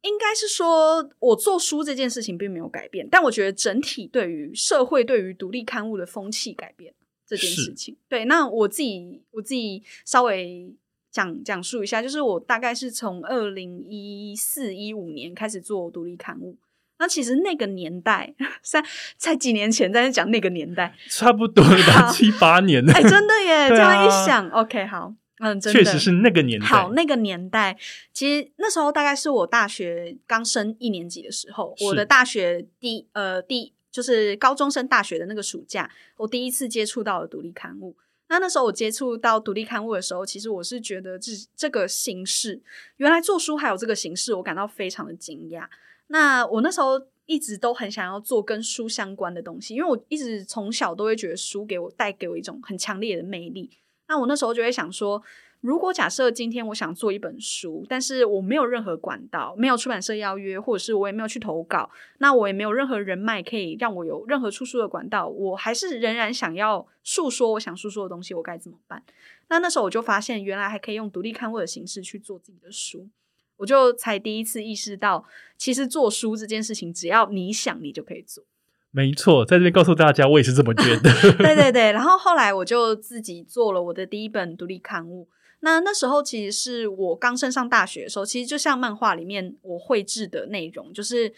[0.03, 6.93] 应该是说，我做书这件事情并没有改变，但我觉得整体对于社会、对于独立刊物的风气改变
[7.25, 7.97] 这件事情。
[8.09, 10.75] 对，那我自己我自己稍微
[11.14, 16.59] 讲讲述一下，就是我大概是从二零一四一五年开始做独立刊物。
[16.98, 18.85] 那其实那个年代，在
[19.16, 22.85] 在几年前在讲那个年代， 差不多吧，七八年。
[22.90, 23.68] 哎，真的耶！
[23.70, 25.14] 这样一想，OK，好。
[25.38, 26.66] 嗯，确实是那个年代。
[26.66, 27.77] 好，那个年代，
[28.12, 37.96] 其实那时候大概是我大学刚升一年级的时候，我的大学第呃第就是高中升大学的那个暑假，我第一次接触到了独立刊物。
[38.29, 42.63] 那那时候我接触到独立刊物的时候，其实我是觉得这这个形式，
[42.97, 45.67] 原来做书还有这个形式，我感到非常的惊讶。
[46.07, 53.71] 那我那时候一直都很想要做跟书相关的东西，因为我一直从小都会觉得书给我带给我一种很强烈的魅力。
[54.09, 55.23] 那我那时候就会想说，
[55.64, 69.03] 如果假设今天我想做一本书，但是我没有任何管道，没有出版社邀约，或者是我也没有去投稿，那我也没有任何人脉可以让我有任何出书的管道，我还是仍然想要诉说我想诉说的东西，我该怎么办？
[69.48, 73.09] 那那时候我就发现，原来还可以用独立刊物的形式去做自己的书，
[73.57, 75.24] 我就才第一次意识到，
[75.57, 78.44] 其实做书这件事情，只要你想，你就可以做。
[78.90, 81.11] 没错，在这边告诉大家，我也是这么觉得。
[81.42, 85.27] 对对对，然后后来我就自己做了我的第一本独立刊物。
[85.64, 91.33] 那那时候其实是我刚升上大学的时候，其实就像漫画里面我绘制的内容，就是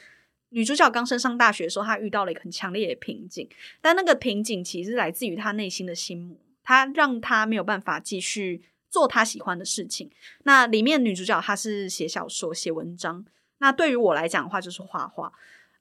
[0.48, 3.48] 女主角刚升上大学的时候，她遇到了一个很强烈的瓶颈，
[3.80, 10.10] 但那个瓶颈其实来自于她内心的心魔，她让她没有办法继续做她喜欢的事情。
[10.42, 13.24] 那里面女主角她是写小说、写文章，
[13.58, 15.32] 那对于我来讲的话，就是画画。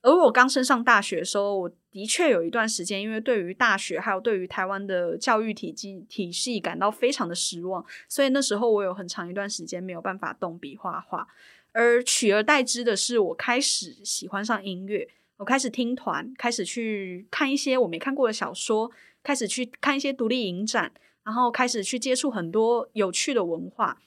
[0.05, 11.27] 而我刚升上大学的时候，我的确有一段时间，因为对于大学还有对于台湾的教育体系体系感到非常的失望，所以那时候我有很长一段时间没有办法动笔画画。
[11.71, 18.91] 而取而代之的是，我开始喜欢上音乐，我开始听团，开始去看一些我没看过的小说，
[19.23, 20.91] 开始去看一些独立影展，
[21.23, 23.99] 然后开始去接触很多有趣的文化。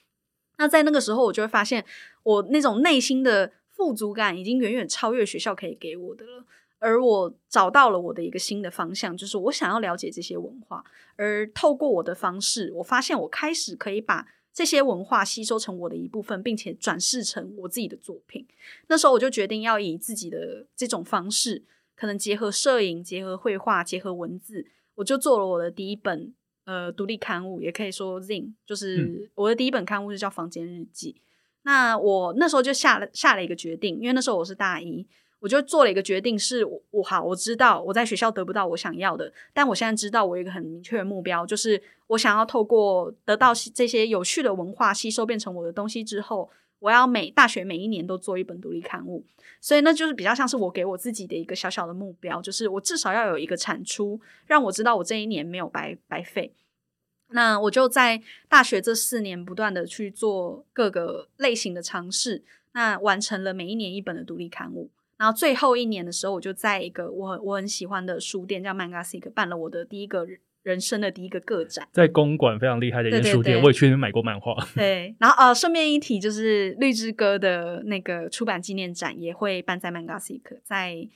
[0.57, 1.83] 那在那个时候，我就会发现
[2.23, 3.51] 我那种内心的。
[3.79, 6.45] 富足感已经远远超越学校可以给我的了，
[6.79, 10.83] 而我找到了我的一个新的方向，就是我想要了解这些文化，
[11.15, 18.45] 而透过我的方式，我发现我开始可以把这些文化吸收成我的一部分，并且转世成我自己的作品。
[18.89, 21.63] 那时候我就决定要以自己的这种方式，
[21.95, 26.33] 可能结合摄影、结合绘画、结合文字，我就做了我的第一本
[26.65, 31.13] 呃独立刊物，也可以说 Zine，就是我的第一本刊物，就叫《房间日记》。
[31.63, 35.05] 那我那时候就下了下了一个决定，因为那时候我是大一，
[35.39, 49.23] 我就做了一个决定，是我好，我知道我在学校得不到我想要的，但我现在知道我有一个很明确的目标，就是我想要透过得到这些有趣的文化吸收变成我的东西之后，我要每大学每一年都做一本独立刊物，
[49.61, 56.53] 所以那就是比较像是我给我自己的一个小小的目标，就是我至少要有一个产出，让我知道我这一年没有白白费。
[57.31, 64.89] 那我就在大学这四年不断的去做各个类型的尝试，那完成了每一年一本的独立刊物。
[65.17, 70.25] 然后最后一年的时候，我就在一个我我很喜欢的书店叫 Magasic 办了我的第一个
[70.63, 74.55] 人生的第一个个展，在公馆非常厉害的一个书店，我也去那边买过漫画。
[74.75, 81.07] 对，然后呃，顺便一提，就是绿之歌的那个出版纪念展也会办在 Magasic，在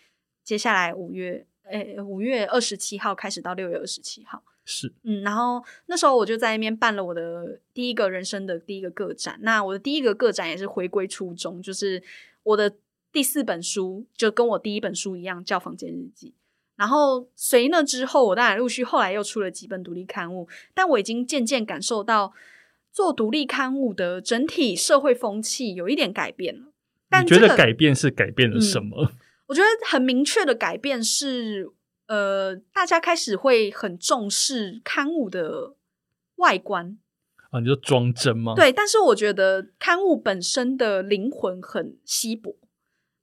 [0.43, 4.43] 接下来五月，诶，五月二十七号开始到六月二十七号。
[4.65, 9.38] 是，嗯，然后那时候我就在那边办了我的第一个人生的第一个个展。
[9.41, 12.02] 那我的第一个个展也是回归初衷，就是
[12.43, 12.73] 我的
[13.12, 16.30] 第四本书就跟我第一本书一样，叫《房间日记》。
[16.78, 22.34] 然后随那之后，我当然陆续后来又出了几本独立刊物，但我已经渐渐感受到
[22.91, 26.71] 做独立刊物的整体社会风气有一点改变了。
[27.21, 29.12] 你觉得改变是改变了什么？
[29.47, 31.69] 我觉得很明确的改变是。
[32.08, 35.76] 呃，大家开始会很重视刊物的
[36.36, 36.98] 外观
[37.52, 38.54] 啊，你就装帧吗？
[38.56, 42.58] 对，但是我觉得刊物本身的灵魂很稀薄。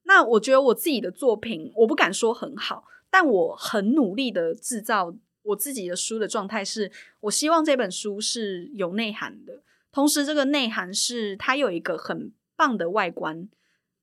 [0.05, 6.91] 那我觉得我自己的作品，我不敢说很好，但我很努力的制造我自己的书的状态，是
[7.21, 9.63] 我希望这本书是有内涵的，
[9.93, 13.49] 同时这个内涵是它有一个很棒的外观，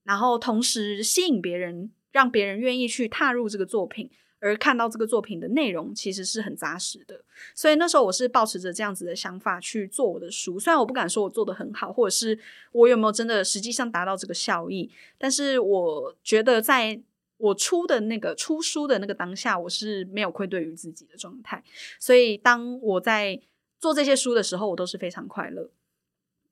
[0.04, 4.10] 然后同时吸引别人，让别人愿意去踏入这个作品。
[4.40, 7.24] 而看到这个作品的内容其实是很扎实的，
[7.56, 10.60] 所以那时候我是抱持着这样子的想法去做我的书。
[10.60, 12.38] 虽然我不敢说我做的很好，或者是
[12.72, 17.02] 我有没有真的实际上达到这个效益，但是我觉得在
[17.38, 21.64] 我出的那个出书的那个当下，我是没有愧对于自己的状态。
[22.00, 23.40] 所以当我在
[23.80, 25.70] 做这些书的时候，我都是非常快乐。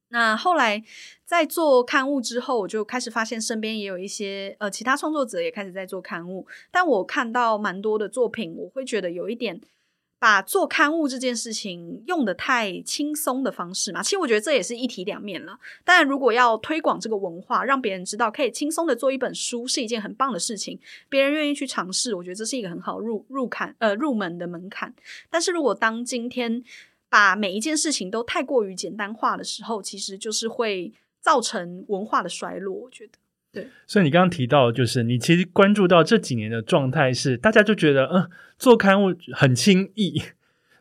[0.10, 0.84] 那后来
[1.26, 9.60] 在做刊物之后，我就开始发现身边也有一些呃其他创作者也开始在做刊物，但我看到蛮多的作品，我会觉得有一点
[10.18, 14.02] 把做刊物这件事情用的太轻松的方式嘛。
[14.02, 15.60] 其实我觉得这也是一体两面了。
[15.84, 24.96] 当然如果要推广这个文化，让别人知道可以轻松的做一本书是一件很棒的事情，别人愿意去尝试，我觉得这是一个很好入入坎呃入门的门槛。
[25.30, 26.63] 但是如果当今天
[27.15, 32.75] 把每一件事情都太过于简单化的时候，其实就是会造成文化的衰落。
[32.75, 33.13] 我觉得，
[33.54, 33.69] 对。
[33.88, 40.21] 所以你刚刚提到，就是你其实关注到这几年的状态是，大家就觉得，嗯，做刊物很轻易，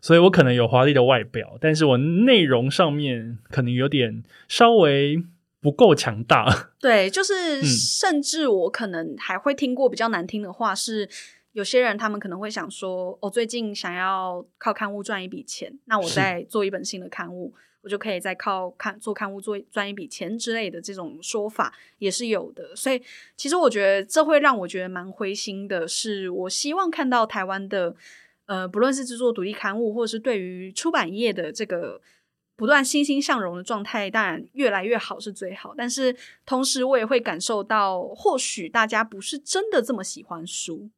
[0.01, 5.23] 所以我可能有华丽的外表，但是我内容上面可能有点稍微
[5.61, 6.73] 不够强大。
[6.81, 11.09] 对，就是甚至我可能还会听过比较难听的话是。
[11.55, 22.75] 有些人他们可能会想说，我最近想要靠刊物赚一笔钱，那我再做一本新的刊物，我就可以再靠看做刊物做赚一笔钱之类的这种说法也是有的。
[22.75, 23.01] 所以
[23.37, 25.87] 其实我觉得这会让我觉得蛮灰心的。
[25.87, 27.95] 是我希望看到台湾的
[28.47, 32.01] 呃，不论是制作独立刊物，或者是对于出版业的这个
[32.57, 35.73] 不断欣欣向荣的状态，当然越来越好是最好。
[35.77, 40.91] 但是同时我也会感受到，或许大家不是真的这么喜欢书。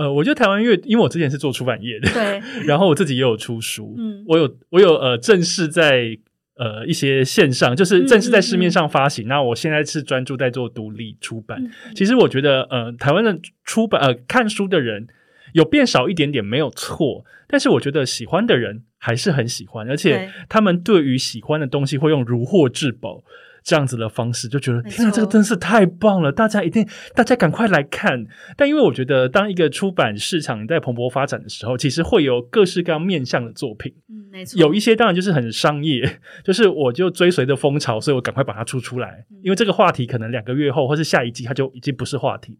[0.00, 6.16] 呃，我觉得台湾乐，因为我之前是做出版业的，对， 然后我自己也有出书，嗯，我有我有呃正式在
[6.56, 9.28] 呃一些线上，就是正式在市面上发行。
[9.28, 11.70] 那我现在是专注在做独立出版。
[11.94, 15.06] 其实我觉得，呃，台湾的出版呃看书的人
[15.52, 23.22] 有变少一点点没有错，但是我觉得喜欢的人还是很喜欢，而且他们对于喜欢的东西会用如获至宝。
[23.62, 26.32] 这样子的方式就觉得天啊，这个真是太棒了！
[26.32, 28.26] 大家一定，大家赶快来看。
[28.56, 33.94] 但因为我觉得，当一个出版市场在蓬勃发展的时候，其实会有各式各样面向的作品。
[34.08, 34.58] 嗯，没错。
[34.58, 39.24] 有一些当然就是很商业， 就是我就追随着风潮，所以我赶快把它出出来。
[39.42, 42.58] 因为这个话题可能两个月后或是下一季，它就已经不是话题。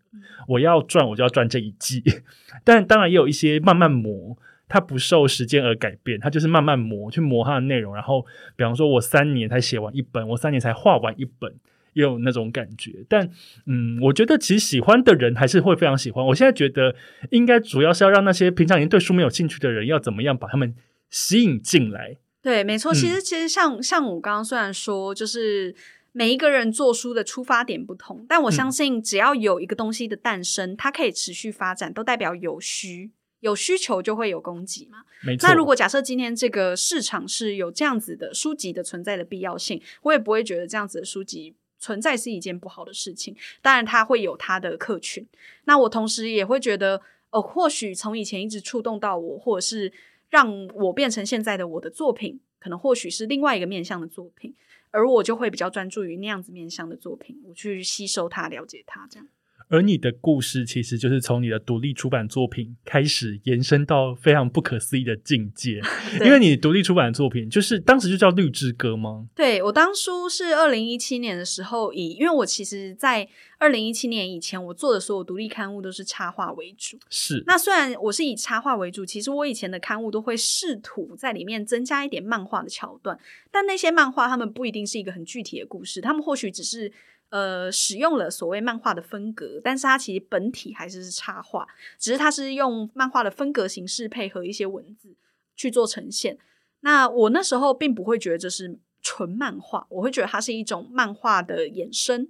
[0.48, 2.02] 我要赚，我就要赚这一季。
[2.64, 4.36] 但当然也有一些慢慢磨。
[4.70, 7.92] 它不受时间而改变，它就是慢慢磨，去磨它的内容。
[7.92, 8.24] 然后，
[8.56, 11.52] 比方说，我三年才写完一本，我三年才画完一本，
[11.92, 13.04] 也有那种感觉。
[13.08, 13.28] 但，
[13.66, 16.24] 嗯，我觉得其实喜欢的人还是会非常喜欢。
[16.24, 16.94] 我现在觉得，
[17.30, 20.72] 应该主要是要让那些平常已经对书没有兴趣的人，要怎么样把他们
[21.10, 22.16] 吸引进来？
[22.40, 22.94] 对，没错。
[22.94, 25.74] 其实，其实像像我刚刚虽然说，就是
[26.12, 33.10] 每一个人做书的出发点不同，但我相信，只要有一个东西的诞生，它可以持续发展，都代表有需。
[33.40, 35.04] 有需求就会有供给嘛？
[35.22, 35.48] 没错。
[35.48, 43.34] 那如果假设今天这个市场是有这样子的书籍的存在的必要性，我也不会觉得这样子的书籍存在是一件不好的事情。
[43.62, 45.26] 当然，它会有它的客群。
[45.64, 47.00] 那我同时也会觉得，
[47.30, 49.92] 呃，或许从以前一直触动到我，或者是
[50.28, 54.54] 让我变成现在的我的作品，可能或许是另外一个面向的作品，
[54.90, 59.26] 而我就会比较专注于那样子面向的作品，我去吸收它，了解它，这样。
[59.70, 65.80] 而你的故事其实就是从你的独立出版作品开始延伸到非常不可思议的境界，
[66.24, 69.26] 因为你独立出版的作品就是当时就叫《绿之歌》吗？
[69.34, 73.28] 对我当初是二零一七年的时候，以因为我其实，在
[73.58, 76.98] 二零一七年以前，我做的所有独立刊物都是插画为主。
[77.08, 83.16] 是那虽然我是以插画为主，其实我以前的刊物都会试图在里面增加一点漫画的桥段，
[83.52, 86.92] 但那些漫画他们不一定是一个很具体的故事，他们或许只是。
[87.30, 91.66] 呃，使用了所谓漫画的风格，但是它其实本体还是是插画，
[91.98, 95.14] 只是它是用漫画的风格形式配合一些文字
[95.56, 96.36] 去做呈现。
[96.80, 102.28] 那我那时候并不会觉得这是纯漫画，我会觉得它是一种漫画的衍生。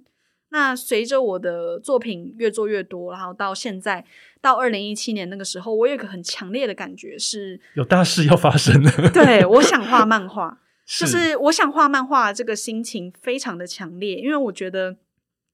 [0.49, 4.05] 那随着我的作品越做越多，然后到现在
[4.41, 8.91] 到二零一七年那个时候，我有一个很强烈的感觉是有大事要发生了。
[9.13, 10.59] 对，我想画 漫画。
[10.99, 14.97] 就是我想画漫画，这个心情非常的强烈，因为我觉得，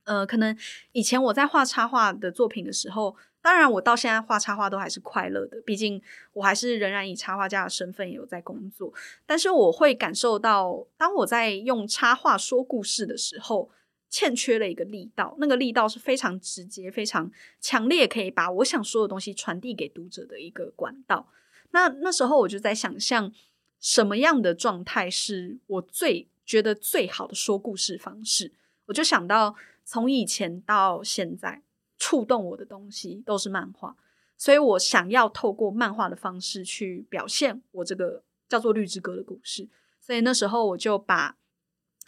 [0.06, 0.58] 呃，可能
[0.94, 6.02] 以前我在画插画的作品的时候，当然我到现在画插画都还是快乐的，毕竟
[6.34, 8.92] 我还是仍然以插画家的身份有在工作。
[9.28, 13.70] 但是我会感受到，当我在用插画说故事的时候，
[14.10, 21.28] 欠缺了一个力道，那个力道是非常直接、非常强烈，可以把我想说的东西传递给读者的一个管道。
[21.72, 23.32] 那那时候我就在想象。
[23.80, 28.52] 什么样的状态是我最觉得最好的说故事方式？
[28.86, 31.62] 我就想到从以前到现在，
[31.98, 33.96] 触动我的东西都是漫画，
[34.38, 39.68] 所以我想要透过漫画的方式去表现我这个叫做《绿之歌》的故事。
[40.00, 41.38] 所以那时候我就把，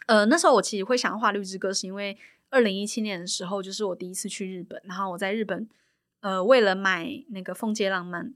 [0.06, 2.16] 呃，那时候我其实会想画《绿之歌》，是因为
[2.48, 5.68] 二零一七年的时候，就是我第一次去日本，然后我在日本，
[6.20, 8.26] 呃，为了买那个《凤街浪漫》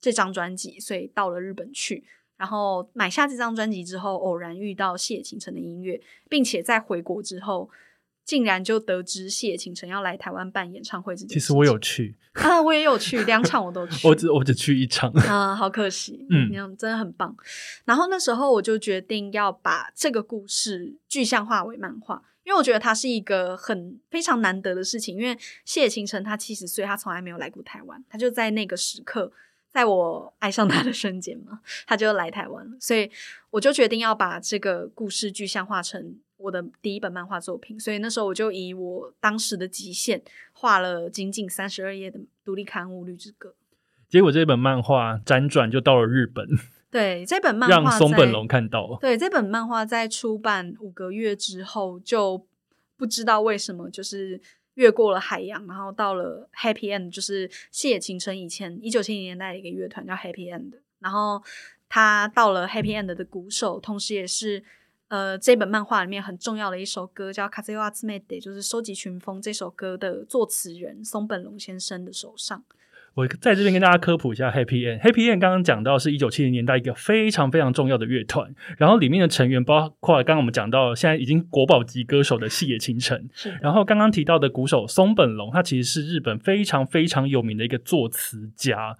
[0.00, 2.06] 这张专辑，所以到了日本去。
[2.40, 7.68] 然后买下这张专辑之后，偶然遇到谢晴城的音乐，并且在回国之后，
[8.24, 11.34] 竟然就得知谢晴城要来台湾办演唱会这件事。
[11.34, 14.08] 其实我有去啊，我也有去两场，我都 去。
[14.08, 16.26] 我只我只去一场啊，好可惜。
[16.30, 17.36] 嗯，真的很棒。
[17.84, 22.22] 然后那时候我就决定要把这个故事具象化为漫画。
[22.42, 25.36] 因为我觉得它是一个很非常难得的事情，因为
[25.66, 29.30] 谢晴城他七十岁，他从来没有来过台湾，他就在那个时刻，
[29.72, 33.10] 在我爱上他的瞬间嘛，他就来台湾了，所以
[33.50, 40.20] 我就决定要把这个故事具象化成我的第一本漫画作品，所以那时候我就以我当时的极限
[40.52, 43.50] 画了仅仅三十二页的独立刊物《绿之歌》，
[44.08, 46.46] 结果这本漫画辗转就到了日本。
[46.90, 48.98] 对这本漫画，让松本龙看到。
[49.00, 52.44] 对这本漫画在出版五个月之后，就
[52.96, 54.40] 不知道为什么，就是
[54.74, 61.42] 越过了海洋，然后到了 Happy End，就是谢晴城以前一九七零年代的一个乐团叫 Happy End，然后
[61.88, 64.62] 他到了 Happy End 的鼓手，同时也是
[65.08, 72.64] 呃这本漫画里面很重要的一首歌叫《卡 a z u a z m 就是收集群风这首歌的作词人松本龙先生的手上。
[73.14, 75.00] 我在这边跟大家科普一下 Happy End。
[75.00, 83.28] Happy End 刚刚讲到是一九七零年代一个非常非常重要的乐团，然后里面的成员包括刚刚我们讲到现在已经国宝级歌手的细野晴臣，
[83.60, 88.96] 然后刚刚提到的鼓手松本龙，他其实是日本非常非常有名的一个作词家。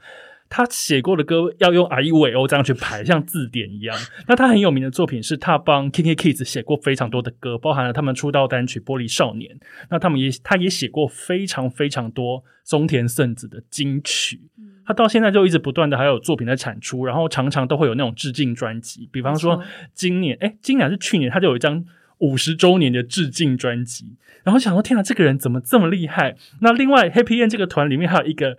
[0.52, 3.96] 他写过的歌要用 I V O 这样去排，像字典一样。
[4.26, 9.54] 那他很有名的作品是他帮 K K Kids 写过非常多的歌，包含了他们出道单曲《玻璃少年》。
[9.90, 14.40] 那他们也他也写过非常非常多松田圣子的金曲。
[14.84, 19.08] 他到现在就一直不断的还有作品在产出，然后常常都会有那种致敬专辑。
[19.12, 19.62] 比方说
[19.94, 21.84] 今年，哎，今年是去年，他就有一张
[22.18, 24.16] 五十周年的致敬专辑。
[24.42, 26.36] 然后想说，天啊，这个人怎么这么厉害？
[26.60, 28.58] 那另外 Happy End 这个团里面还有一个。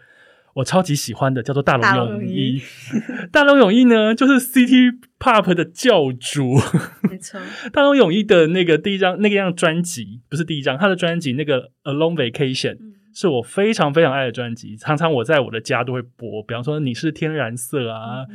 [0.56, 2.62] 我超级喜欢的叫做大龙泳衣，
[3.32, 6.56] 大龙泳衣呢就是 City Pop 的教主，
[7.10, 7.40] 没错。
[7.72, 12.78] 大龙泳衣的那个第一张那个样专辑不是第一张，他的专辑那个 A Long Vacation
[13.14, 16.44] 是我非常非常爱的专辑，常常我在我的家都会播。
[16.44, 18.26] 比方说你是天然色啊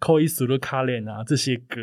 [0.00, 1.80] ，Koi Sulu Kalen 啊这些歌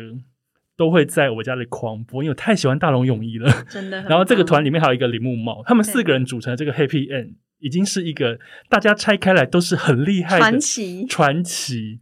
[0.76, 4.02] 都会在我家里狂播，因为我太喜欢大龙泳衣了，真的。
[4.02, 7.36] 然后这个团里面还有一个铃木茂，他们四个人组成这个 Happy End。
[7.60, 8.38] 已经是一个
[8.68, 12.00] 大家拆开来都是很厉害的传奇，传奇。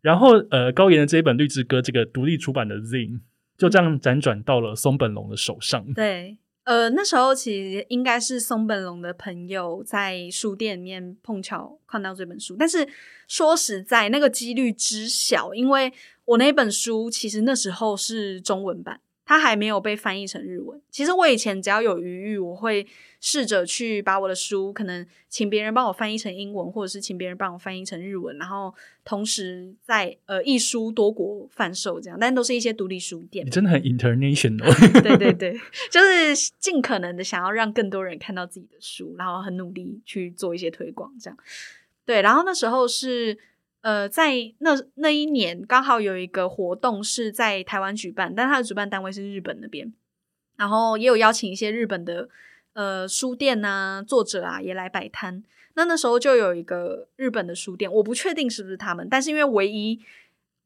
[0.00, 3.10] 然后，呃，高岩的这一本《绿之歌》这个独立出版的《Zing》
[3.58, 5.92] 就这样辗转到了松本龙的手上。
[5.92, 12.88] 对，呃，那时候其实应该是松本龙的朋友在书店里面碰巧看到这本书，但是
[13.26, 15.92] 说实在，那个几率之小，因为
[16.24, 19.00] 我那本书其实那时候是中文版。
[19.28, 20.80] 它还没有被翻译成日文。
[20.90, 22.86] 其实我以前只要有余裕，我会
[23.20, 28.74] 试着去把我的书可能请别人帮我翻译成英文，或者是请别人帮我翻译成日文，然后
[29.04, 33.44] 同时在呃一书多国贩售这样，但都是一些独立书店。
[33.44, 34.64] 你真的很 international。
[35.02, 35.60] 对对对，
[35.90, 41.38] 就是尽可能的想要让更多人看到自己的书，然后很努力去做一些推广这样。
[42.06, 43.36] 对，然后那时候是。
[43.80, 49.92] 呃，在那那一年刚好有一个活动是在台湾举办，但它的主办单位是日本那边，
[50.56, 52.28] 然后也有邀请一些日本的
[52.74, 55.42] 呃书店啊作者啊也来摆摊。
[55.74, 60.00] 那那时候就有一个日本的书店，我不确定是不是他们，但是因为唯一。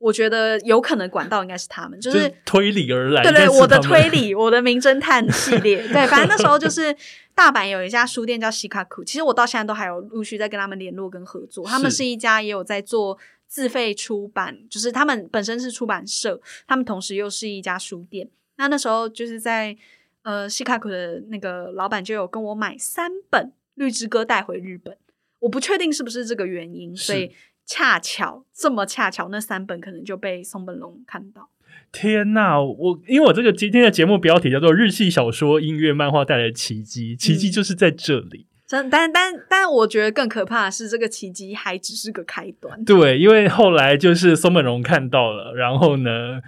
[0.03, 3.23] 我觉得有可能管道应该是他们，就是推理而来。
[3.23, 6.93] 对对，我的推理，我的名侦探系列， 对，反正那时候就是
[7.37, 11.65] 大阪有一家书店叫西卡库，其实我到现在都还有陆续在跟他们联络跟合作。
[11.65, 18.29] 他们是一家也有在做自费出版，就是他们本身是出版社，他们同时又是一家书店。
[18.57, 19.77] 那那时候就是在
[20.25, 23.47] 呃西卡库的那个老板就有跟我买三本
[23.77, 24.97] 《绿之歌》带回日本，
[25.39, 27.33] 我不确定是不是这个原因，所以。
[27.65, 31.49] 恰巧这么恰巧，那三本可能就被松本龙看到。
[31.91, 38.47] 天呐，我因为我这个今天的节目标题叫做《日系小说、音乐、漫画带来的奇迹》，奇迹就是在这里。
[38.73, 42.83] 真，但但但，我觉得更可怕的是，这个奇迹还只是个开端。
[42.87, 46.41] 对，因为后来就是松本龙看到了，然后呢，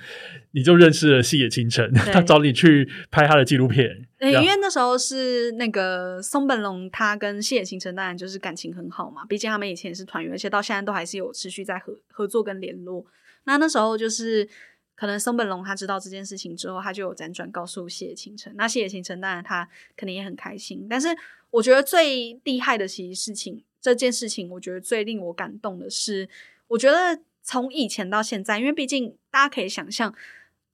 [0.52, 4.08] 你就认识了细野晴臣，他找你去拍他的纪录片。
[4.20, 13.04] 因为那时候是那个松本龙，他跟细野晴臣当然就是感情很好嘛，毕竟他们以前也是团员，而且到现在都还是有持续在合合作跟联络。
[13.44, 14.48] 那那时候就是
[14.94, 18.54] 可能松本龙他知道这件事情之后，他就有辗转告诉细野晴臣。
[18.56, 21.08] 那细野晴臣当然他肯定也很开心，但是。
[21.54, 26.28] 我觉得最厉害的其实事情，这件事情，我觉得最令我感动的是，
[26.66, 30.12] 我觉得从以前到现在，因为毕竟大家可以想象，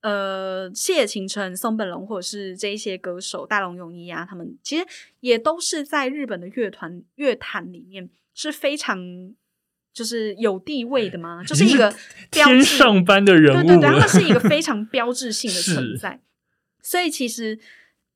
[0.00, 4.86] 呃，谢晴城、松本龙或者是这一些歌手，大龙泳衣啊，他们其实
[5.20, 9.34] 也都是在日本的乐团乐坛里面是非常
[9.92, 11.42] 就是有地位的吗？
[11.44, 11.94] 就是一个
[12.30, 16.20] 天上班的人物，对对对，他们是一个非常标志性的 存在。
[16.82, 17.58] 所以其实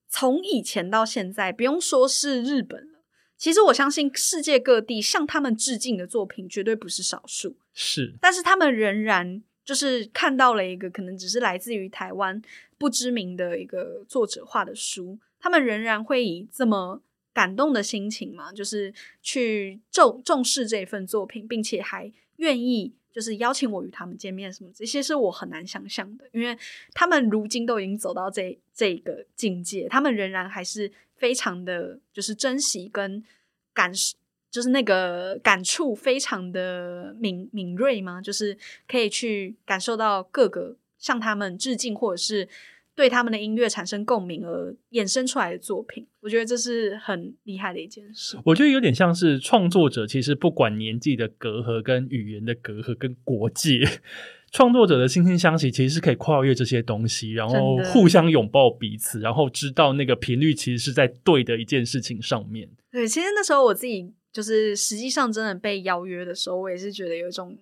[0.08, 3.00] 从以前到现在，不用说是日本了，
[3.36, 7.56] 其实我相信世界各地向他们致敬的作品绝对不是少数。
[7.74, 12.40] 是，但是他们仍然就是看到了一个可能只是来自于台湾
[12.78, 17.02] 不知名的一个作者画的书，他们仍然会以这么。
[17.34, 26.56] 感动的心情嘛，就是去重重视这份作品，并且还愿意就是邀请我与他们见面，什么这些是我很难想象的，因为
[26.92, 33.22] 他们如今都已经走到这这个境界，他们仍然还是非常的，就是珍惜跟
[33.72, 34.16] 感受，
[34.50, 38.56] 就是那个感触非常的敏敏锐嘛，就是
[38.86, 42.48] 可以去感受到各个向他们致敬或者是。
[42.94, 48.38] 对他们的音乐产生共鸣而衍生出来的作品，我觉得这是很厉害的一件事。
[48.44, 53.80] 我觉得有点像是创作者，其实不管年纪的隔阂、跟语言的隔阂、跟国界，
[54.52, 62.68] 创作者的惺惺相惜，其实是可以跨越这些东西，然后互相拥抱彼此，然后知道那个频率其实是在对的一件事情上面。
[62.92, 67.58] 对，其实那时候我自己就是实际上真的被邀约的时候，我也是觉得有一种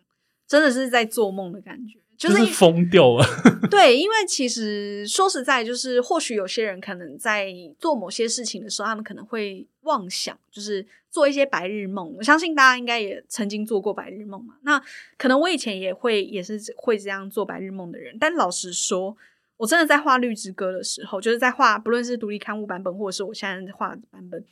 [0.47, 1.99] 真的是在做梦的感觉。
[2.29, 3.25] 就是疯掉了。
[3.69, 12.15] 对，因为其实说实在，就是或许有些人可能在做某些事情的时候，他们可能会妄想，就是做一些白日梦。
[12.17, 14.55] 我相信大家应该也曾经做过白日梦嘛。
[14.63, 14.81] 那
[15.19, 18.17] 可能我以前也会，也是会这样做白日梦的人。
[18.21, 19.17] 但老实说，
[19.57, 24.45] 我真的在画《绿之歌》的时候，就是在画，不论是独立刊物版本，或者是我现在画的版本，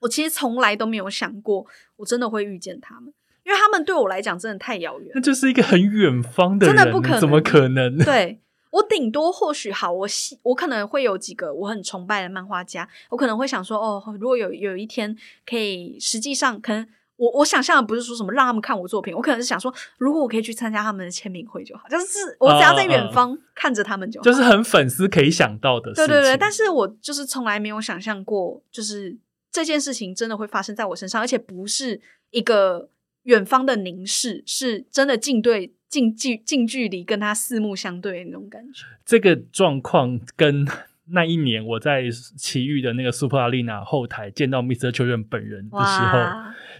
[0.00, 3.12] 我其实从来都没有想过，我真的会遇见他们。
[3.44, 7.98] 因为他们对我来讲真的太遥远，那就是一个很远方的人，真的不可能，怎么可能？
[7.98, 8.40] 对
[8.70, 10.08] 我顶多或许好，我
[10.42, 15.16] 我可能会有几个我很崇拜的漫画家，我可能会想说，哦，如果有有一天
[15.46, 16.84] 可以，实际上可能
[17.16, 25.92] 我我想象的不是说什么让他们看我作品，我可能是想说，如果我可以去参加他们的签名会就好，就是我只要在远方看着他们就好，就是很粉丝可以想到的。
[25.92, 29.16] 对对对，但是我就是从来没有想象过，就是
[29.52, 32.88] 这件事情真的会发生在我身上，而且不是一个。
[33.24, 38.84] 远方的凝视是真的近对近距近距离跟他四目相对的那种感觉。
[39.04, 40.66] 这个状况跟
[41.08, 42.04] 那一年我在
[42.38, 44.90] 奇遇的那个 Super Arena 后台见到 Mr.
[44.90, 46.18] Children 本人的时候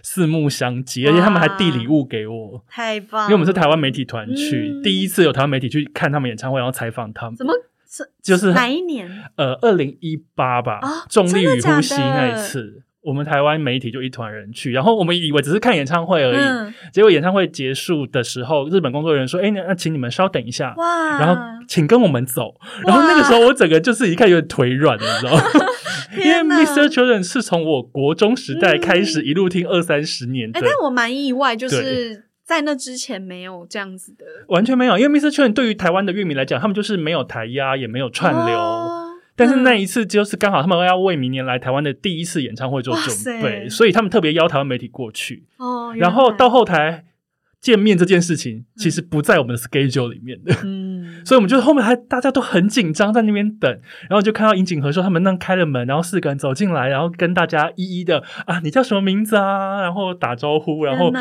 [0.01, 3.25] 四目相接，而且他们还递礼物给我，太棒！
[3.25, 7.35] 因为我们是台湾媒体团去，第一次有台湾媒体去看他们演唱会，然后采访他们。
[7.35, 7.53] 怎么
[7.87, 9.09] 是就是哪一年？
[9.35, 12.83] 呃，二零一八吧，重力与呼吸那一次。
[13.05, 20.73] 我们台湾媒体就一团人去，然后我们以为只是看演唱会而已，结果演唱会结束的时候，日本工作人员说：“哎，那请你们稍等一下，
[21.19, 25.41] 然后请跟我们走。”然后那个时候我整个就是一看有点腿软，你知道吗？
[26.17, 26.87] 因为 Mr.
[26.87, 34.97] Children 是从我国中时代开始一路听二三十年，哎，但我蛮意外，就是在那之前没有这样子的，完全没有。
[34.97, 35.27] 因为 Mr.
[35.27, 39.04] Children 对于台湾的乐迷来讲，他们就是没有台压，也没有串流。
[39.35, 45.45] 但是那一次就是刚好他们要为明年来台湾的第一次演唱会做准备，所以他们特别邀台湾媒体过去。
[45.57, 47.05] 哦，然后到后台
[47.59, 53.71] 见面这件事情其实不在我们的 schedule 里面的，嗯， 所以我们就后面还大家都很紧张在那边等，
[54.09, 59.81] 然后就看到尹景和说他们那开了门，然后四个人走进来，然后跟大家一一的啊，你叫什么名字啊？
[59.81, 61.11] 然后打招呼，然后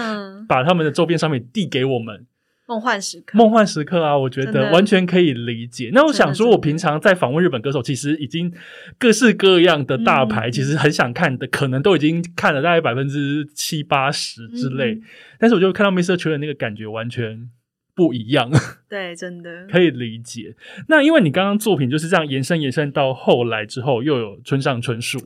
[0.46, 2.26] 把他们的周边商品递给我们。
[2.66, 4.16] 梦幻时刻，梦幻时刻啊！
[4.16, 5.90] 我觉得完全可以理解。
[5.92, 8.50] 那我想说，我平常在访问日本歌手，其实已经
[8.98, 14.98] 各式各样的大牌，其实很想看的，可能都已经看了大概百分之七八十之类。
[15.38, 16.16] 但是，我就看到 Mr.
[16.16, 17.50] 球员那个感觉完全
[17.94, 18.50] 不一样。
[18.88, 20.56] 对，真的可以理解。
[20.88, 25.18] 那因为你刚刚作品就是这样延伸延伸到后来之后，又有村上春树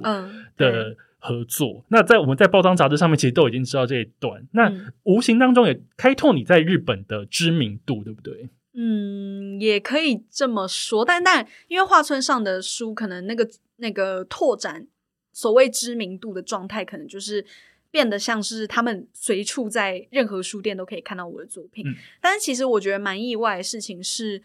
[0.56, 0.96] 的。
[1.20, 8.48] 合作，那在我们在报章杂志上面其实都已经知道这一段，那无形当中也开拓你在日本的知名度，对不对？
[8.74, 14.86] 嗯，也可以这么说，但但因为画村上的书，可能那个那个拓展
[15.32, 17.44] 所谓知名度的状态，可能就是
[17.90, 21.84] 变得像是他们随处在任何书店都可以看到我的作品。
[22.20, 24.42] 但是其实我觉得蛮意外的事情是，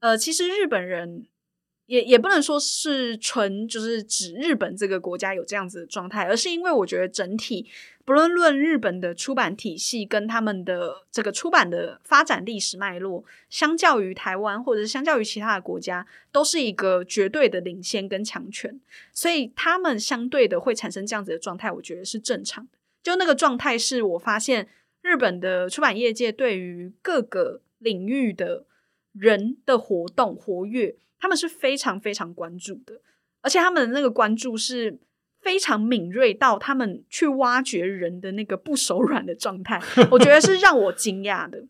[0.00, 1.26] 呃，其实日本人。
[1.90, 7.68] 也也不能说是纯就是指日本这个国家有这样子的状态，而是因为我觉得整体
[8.04, 18.80] 不论论日本的出版体系跟他们的这个出版的发展历史脉络，相较于台湾或者是相较于其他的国家，都是一个绝对的领先跟强权，
[19.12, 22.78] 所以他们相对的会产生这样子的状态，我觉得是正常的。
[23.02, 24.68] 就那个状态是我发现
[25.02, 28.64] 日本的出版业界对于各个领域的
[29.12, 30.96] 人的活动活跃。
[31.18, 33.00] 他们是非常非常关注的，
[33.42, 34.98] 而且他们的那个关注是
[35.40, 39.80] 非常敏锐到他们去挖掘人的那个不手软的状态，
[40.10, 41.66] 我觉得是让我惊讶的，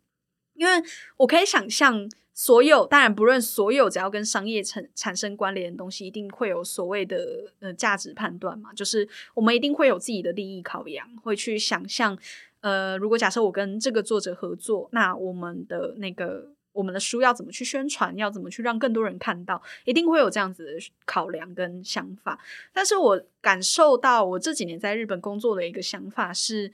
[0.54, 0.72] 因为
[1.16, 2.08] 我可以想象。
[2.32, 12.16] 所有当然不论所有只要跟商业产产生关联的东西，一定会有所谓的呃价值判断嘛，就是我们一定会有自己的利益考量，会去想象
[12.60, 20.72] 呃，如果假设我跟这个作者合作，那我们的那个我们的书要怎么去宣传，要怎么去让更多人看到，一定会有这样子的
[21.04, 22.38] 考量跟想法。
[22.72, 26.72] 但是我感受到我这几年在日本工作的一个想法是，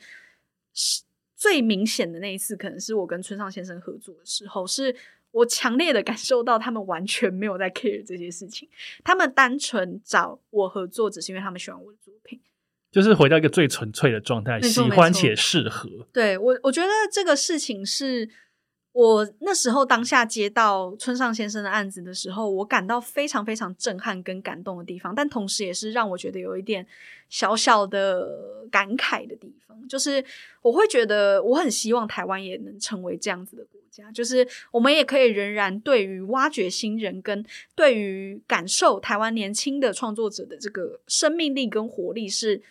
[0.74, 1.02] 是
[1.34, 4.96] 最明显的那一次，可能是我跟村上先生合作的时候是。
[5.32, 8.66] 我强烈的感受到，他们完全没有在 care 这些事情。
[9.04, 12.40] 他们单纯找我合作，只是因为他们喜欢我的作品，
[12.90, 16.08] 就是回到一个最纯粹的状态，喜欢且适合。
[16.10, 18.30] 对我，我觉得这个事情是。
[18.96, 26.86] 我那时候当下接到村上先生的案子的时候，我感到非常非常震撼跟感动的地方，但同时也是让我觉得有一点
[27.28, 30.24] 小小的感慨的地方，就是
[30.62, 37.44] 我会觉得我很希望台湾也能成为这样子的国家，就是我们也可以仍然对于挖掘新人跟
[37.74, 42.62] 对于感受台湾年轻的创作者的这个生命力跟活力是。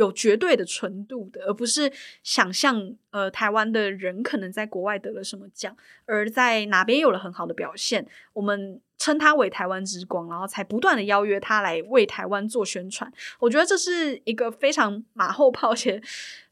[0.00, 1.92] 有绝对的纯度的，而不是
[2.22, 5.76] 想象呃台湾的人可能在国外得了什么奖，
[6.06, 8.80] 而在哪边有了很好的表现，我们。
[9.00, 13.10] 称他为台湾之光，然后才不断的邀约他来为台湾做宣传。
[13.38, 15.98] 我觉得这是一个非常马后炮且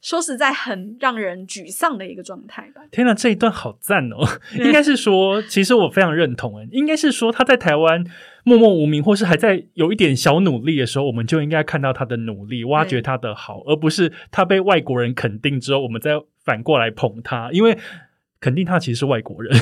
[0.00, 2.80] 说实在很让人沮丧的一个状态吧。
[2.90, 4.26] 天哪，这一段好赞哦！
[4.64, 6.66] 应该是说，其实我非常认同。
[6.72, 8.02] 应该是说他在台湾
[8.44, 17.76] 默默无名，或是还在有一点小努力的时候，我们就应该看到他的努力，挖掘他的好，而不是他被外国人肯定之后，我们再反过来捧他，因为。
[18.40, 19.54] 肯定他其实是外国人，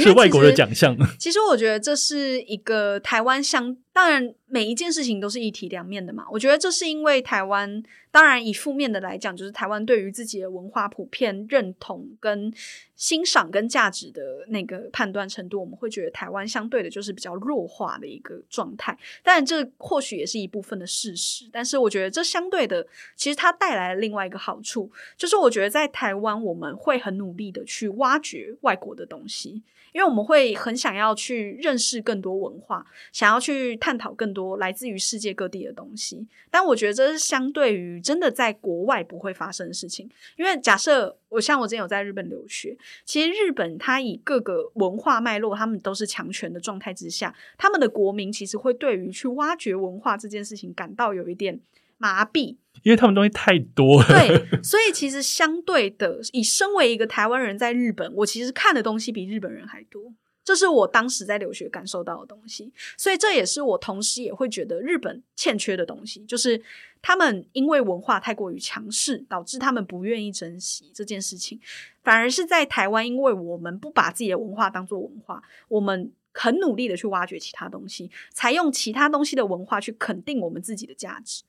[0.00, 0.96] 是 外国的奖项。
[1.18, 6.26] 其实我觉得这是一个台湾相，当然每一件事情都是一体两面的嘛。
[6.30, 7.82] 我觉得这是因为台湾。
[8.10, 12.52] 当然，以负面的来讲，就是台湾对于自己的文化普遍认同、跟
[12.94, 18.96] 欣赏、跟价值的那个判断程度，我们会觉得台湾相对的就是比较弱化的一个状态。
[19.24, 21.48] 当然，这或许也是一部分的事实。
[21.50, 22.86] 但是，我觉得这相对的，
[23.16, 29.64] 其实它带来了另外一个好处，就是我觉得在台湾，我们会很努力的去挖掘外国的东西。
[29.94, 36.26] 因为我们会很想要去认识更多文化，想要去探讨更多来自于世界各地的东西。
[36.50, 40.10] 但我觉得这是相对于真的在国外不会发生的事情。
[40.36, 51.60] 因为假设我像我之前有在日本留学，其实日本它以各个文化脉络，他们都是强权的状态之下，他们的国民其实会对于去挖掘文化这件事情感到有一点
[51.98, 52.56] 麻痹。
[52.82, 60.12] 因为他们东西太多了，对， 所以其实相对的，以身为一个台湾人在日本，我其实看的东西比日本人还多，
[60.44, 62.70] 这是我当时在留学感受到的东西。
[62.98, 66.60] 所以这也是我同时也会觉得日本欠缺的东西，就是
[67.00, 71.58] 他们因为文化太过于强势，导致他们不愿意珍惜这件事情，
[72.02, 81.44] 反而是在台湾，因为我们不把自己的文化当做文化，我们很努力的去挖掘其他东西，采用其他东西的文化去肯定我们自己的价值。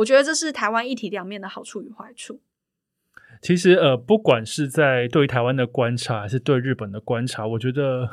[0.00, 2.40] 我觉得这是台湾一体两面的好处与坏处。
[3.40, 8.08] 其实，呃，不管是在对台湾的观察，还是对日本的观察，我觉得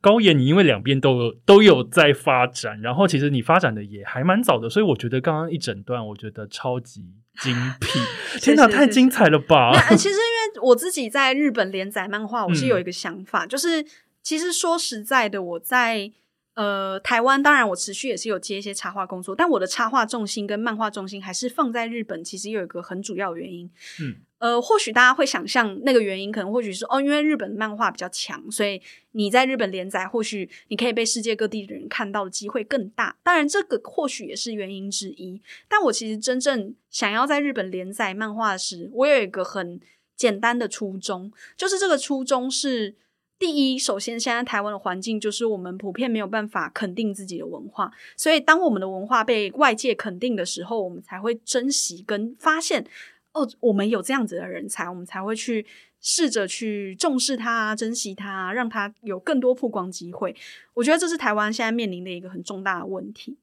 [0.00, 7.04] 高岩，你因为两边都有都有在发展，然后其实你发展的也还蛮早的，所以我觉得刚刚一整段，我觉得超级
[7.40, 8.00] 精辟，
[8.42, 9.72] 天哪，太精彩了吧！
[9.90, 13.84] 其实，因为我自己在日本连载漫画，我是有一个想法，就是
[14.22, 16.12] 其实说实在的，我在。
[16.56, 22.24] 呃，台湾当然我持续也是有接一些插画工作，但我的插画重心跟漫画重心还是放在日本。
[22.24, 28.80] 其实有一个很主要的原因，嗯，呃，或许大家会想象那个原因可能或许是哦，因为日本漫画比较强，所以
[29.12, 33.14] 你在日本连载，或许你可以被世界各地的人看到的机会更大。
[33.22, 35.38] 当然，这个或许也是原因之一。
[35.68, 39.78] 但我其实真正想要在日本连载漫画时，我有一个很
[40.16, 42.94] 简单的初衷，就是这个初衷是。
[43.38, 52.86] 第一，首先，现在台湾的环境就是我们普遍没有办法肯定自己的文化，所以当我们的文化被外界肯定的时候，我们才会珍惜跟发现
[53.32, 55.66] 哦，我们有这样子的人才，我们才会去
[56.00, 60.34] 试着去重视它、珍惜它，让它有更多曝光机会。
[60.72, 63.36] 我觉得这是台湾现在面临的一个很重大的问题。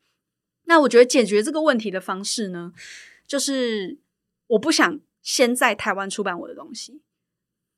[0.66, 2.74] 那我觉得解决这个问题的方式呢，
[3.28, 4.00] 就是
[4.48, 7.02] 我不想先在台湾出版我的东西。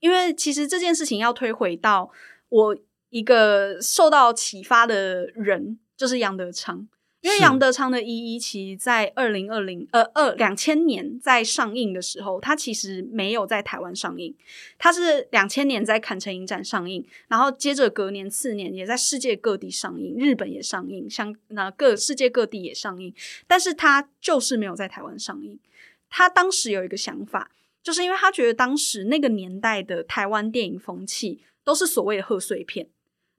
[0.05, 2.11] 因为其实这件事情要推回到
[2.49, 2.77] 我
[3.09, 6.87] 一个受到启发的人，就是杨德昌。
[7.21, 14.35] 因为杨德昌的《一一期》在二零二零呃二两千年在上映的时候，它其实没有在台湾上映，
[14.77, 23.11] 它是两千年在坎城影展上映，然后接着隔年次年也在世界各地上映，日本也上映，像那各世界各地也上映，
[23.47, 25.59] 但是它就是没有在台湾上映。
[26.07, 27.49] 他当时有一个想法，
[27.85, 32.89] 就是因为他觉得当时那个年代的台湾电影风气都是所谓的贺岁片。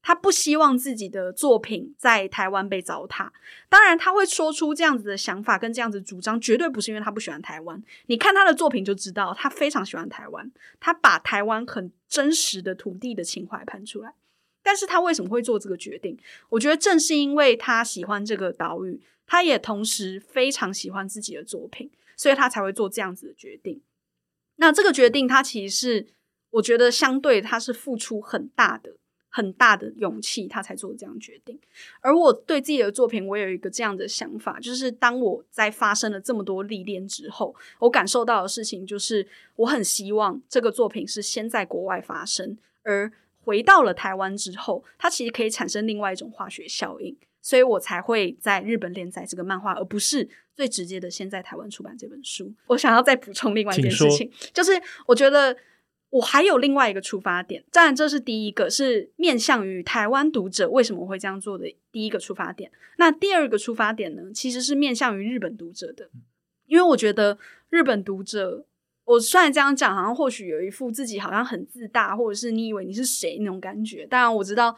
[0.03, 3.29] 他不希望自己的作品在台湾被糟蹋。
[3.69, 7.83] 当然，他会说出这样子的想法跟这样子主张，绝对不是因为他不喜欢台湾。
[8.07, 14.15] 你看他的作品就知道，他非常喜欢台湾，他把台湾很真实的土地的情怀拍出来。
[14.63, 16.17] 但是他为什么会做这个决定？
[16.51, 23.83] 我觉得正是因为他喜欢这个岛屿，他也同时非常喜欢自己的作品，所以他才会做这样子的决定。
[24.57, 26.07] 那这个决定，他其实是
[26.51, 28.97] 我觉得相对他是付出很大的。
[29.29, 31.61] 很大的勇气，他才做这样决定。
[32.01, 43.13] 而我对自己的作品，我有一个这样的想法，就是当我在发生了这么多历练之后，我感受到的事情就是，我很希望这个作品是先在国外发生，而
[43.45, 47.15] 回到了台湾之后，它其实可以产生另外一种化学效应，
[47.47, 52.53] 所以我才会在日本连载这个漫画，而不是最直接的先在台湾出版这本书。
[52.67, 54.73] 我想要再补充另外一件事情，就是
[55.07, 55.57] 我觉得。
[56.11, 62.71] 我还有另外一个出发点，当然这是第一个，是面向于台湾读者为什么会这样做的第一个出发点。
[62.97, 66.09] 那第二个出发点呢，其实是面向于日本读者的，
[66.67, 67.37] 因为我觉得
[67.69, 68.65] 日本读者。
[69.05, 74.05] 我虽然这样讲，好像或许有一副自己好像很自大，或者是你以为你是谁那种感觉。
[74.07, 74.77] 当然我知道，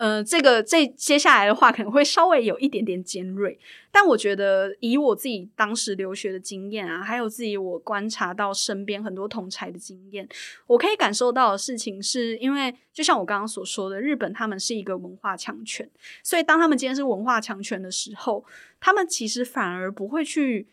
[0.00, 3.58] 呃，这个这接下来的话可能会稍微有一点点尖锐，
[3.92, 10.26] 但我觉得以我自己当时留学的经验啊，还有自己我观察到身边很多同才的经验，
[10.66, 15.86] 我可以感受到的事情是，因为就像我刚刚所说的，日本他们是一个文化强权，
[16.24, 18.44] 所以当他们今天是文化强权的时候，
[18.80, 20.68] 他们其实反而不会去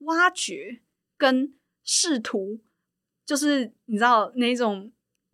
[0.00, 0.80] 挖掘
[1.16, 1.54] 跟。
[1.84, 2.60] 试图
[3.26, 4.92] 就是你知道那种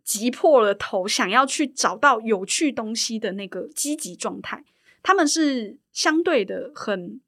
[0.09, 4.63] 急破了头想要去找到有趣东西的那个积极状态，
[5.03, 7.21] 他们是相对的很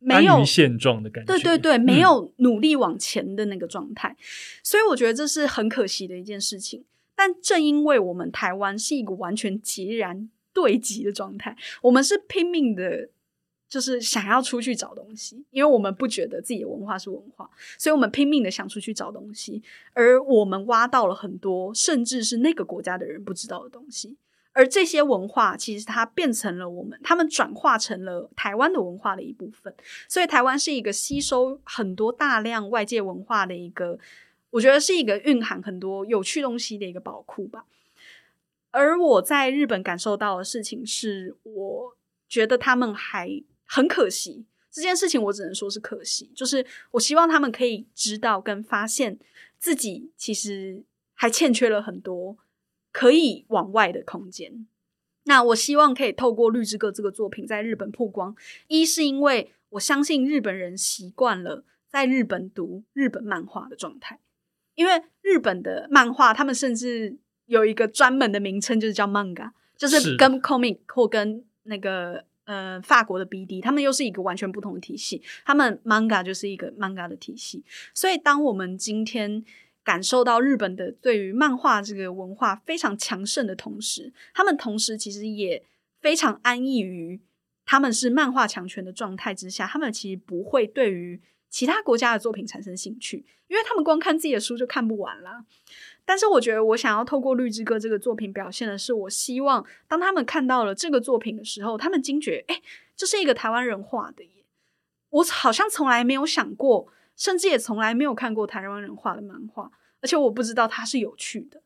[0.00, 4.16] 没有现状的感觉，对对对，没有努力往前的那个状态，
[4.64, 6.84] 所以我觉得这是很可惜的一件事情。
[7.14, 13.10] 但正因为我们台湾是一个完全截然对极的状态，我们是拼命的。
[13.68, 19.62] 就是想要出去找东西，因为我们不觉得自己的文化是文化，所以我们拼命的想出去找东西。
[19.92, 24.16] 而我们挖到了很多，甚至是那个国家的人不知道的东西。
[24.52, 29.72] 而这些文化其实它变成了我们，他们转化成了台湾的文化的一部分。
[30.08, 33.98] 所以台湾是一个吸收很多大量外界文化的一个，
[34.48, 37.66] 我觉得是一个蕴含很多有趣东西的一个宝库吧。
[38.70, 41.96] 而我在日本感受到的事情是，我
[42.26, 43.42] 觉得他们还。
[43.70, 46.32] 很可惜，这件事情我只能说是可惜。
[46.34, 49.18] 就是我希望他们可以知道跟发现
[49.58, 52.38] 自己其实还欠缺了很多
[52.90, 54.66] 可以往外的空间。
[55.24, 58.34] 那我希望可以透过《绿之歌》这个作品在日本曝光。
[58.68, 64.18] 一是因为我相信日本人习惯了在日本读日本漫画的状态，
[64.74, 72.24] 因为日本的漫画他们甚至有一个专门的名称，就是叫 manga，就是跟 comic 或跟那个。
[72.48, 75.20] 呃，法国的 BD，他们又是一个完全不同的体系。
[75.44, 77.62] 他们 manga 就是一个 manga 的体系。
[77.92, 79.44] 所以，当我们今天
[79.84, 85.62] 感受到日本的对于漫画这个文化非常强盛的同时，他们同时其实也
[86.00, 87.20] 非常安逸于
[87.66, 89.66] 他们是漫画强权的状态之下。
[89.66, 91.20] 他们其实不会对于
[91.50, 95.44] 其他国家的作品产生兴趣，因为他们光看自己的书就看不完了。
[96.08, 102.62] 但是我觉得，我想要透过《绿之歌》这个作品表现的是，我希望当他们看到了这个作品的时候，他们惊觉，哎，
[102.96, 104.46] 这是一个台湾人画的耶！
[105.10, 111.60] 我好像从来没有想过，甚至也从来没有看过台湾人画的漫画，而且我不知道它是有趣的。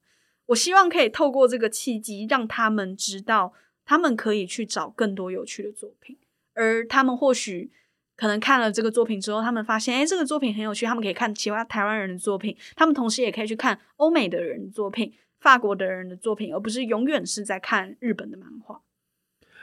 [0.46, 3.52] 我希望可以透过这个契机，让他们知道，
[3.84, 6.18] 他们可以去找更多有趣的作品，
[6.54, 7.70] 而他们或许。
[8.22, 18.80] 可能看了这个作品之后，他们发现，哎，这个作品很有趣，他们可以看其他台湾人的作品，他们同时也可以去看欧美的人的作品、法国的人的作品，而不是永远是在看日本的漫画。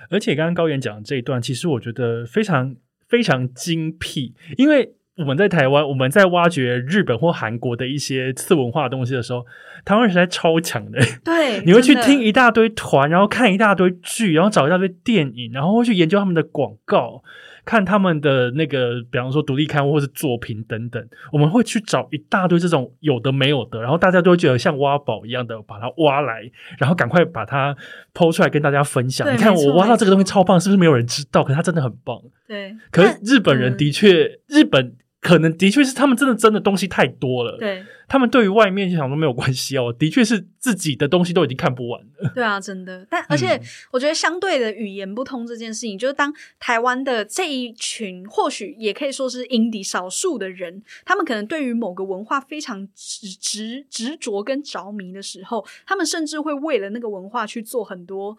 [0.10, 2.76] 而且刚刚高原讲的这一段，其实我觉得非常
[3.08, 9.46] 非常精辟，因为我们在台湾，我们在挖掘日本或韩国的一些次文化东西的时候，
[9.86, 11.00] 台湾人实在超强的。
[11.24, 17.24] 对， 你会去听一大堆团，然后看一大堆剧，然后找一大堆电影，然后会去研究他们的广告。
[17.70, 26.50] 看他们的那个，比方说独立刊物或是作品等等，我们会去找一大堆这种有的没有的，然后大家都会觉得像挖宝一样的把它挖来，
[26.80, 27.78] 然后赶快把它
[28.12, 29.32] 剖出来跟大家分享。
[29.32, 31.44] 你看我挖到这个东西超棒，是不是没有人知道？
[31.44, 32.20] 可是它真的很棒。
[32.48, 34.96] 对，可是日本人的确，日本。
[35.22, 42.32] 可能的确是他们真的真的东西太多了，对，他们对于外面就想说没有关系哦，的确是自己的东西都已经看不完了。
[42.34, 43.60] 对啊，真的，但而且
[43.92, 58.38] 我觉得相对的语言不通这件事情，就是当台湾的这一群或许也可以说是 indie 少数的人，他们可能对于某个文化非常执执执着跟着迷的时候，他们甚至会为了那个文化去做很多。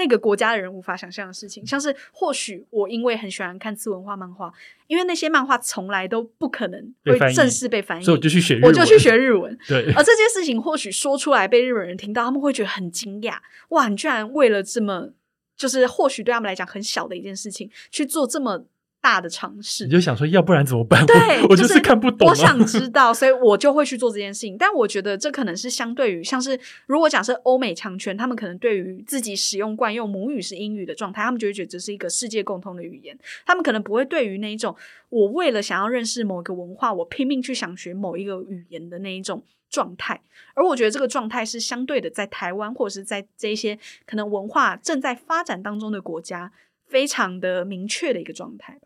[0.00, 4.50] 那个国家的人无法想象的事情，像是或许我因为很喜欢看次文化漫画，
[4.86, 9.54] 因为那些漫画从来都不可能会正式被翻译，所以我就去学，我就去学日文。
[9.68, 13.34] 对，而这件事情或许说出来被日本人听到，他们会觉得很惊讶。
[13.68, 15.10] 哇，你居然为了这么
[15.54, 18.64] 就是或许对他们来讲很小的一件事情去做这么。
[19.02, 21.04] 大的尝试，你就想说，要不然怎么办？
[21.06, 22.28] 对，我就是看不懂。
[22.28, 24.58] 我想知 道，所以我就会去做这件事情。
[24.58, 33.18] 但我觉得这可能是相对于，像是如果假设欧美强权，他们可能对于自己使用惯用母语是英语的状态，他们就会觉得这是一个世界共通的语言。
[33.46, 34.76] 他们可能不会对于那一种
[35.08, 40.20] 我为了想要认识某一个文化，我拼命去想学某一个语言的那一种状态。
[40.54, 46.52] 而我觉得这个状态是相对的，在台湾或者是在这些可能文化正在发展当中的国家，
[46.86, 48.78] 非常的明确的一个状态。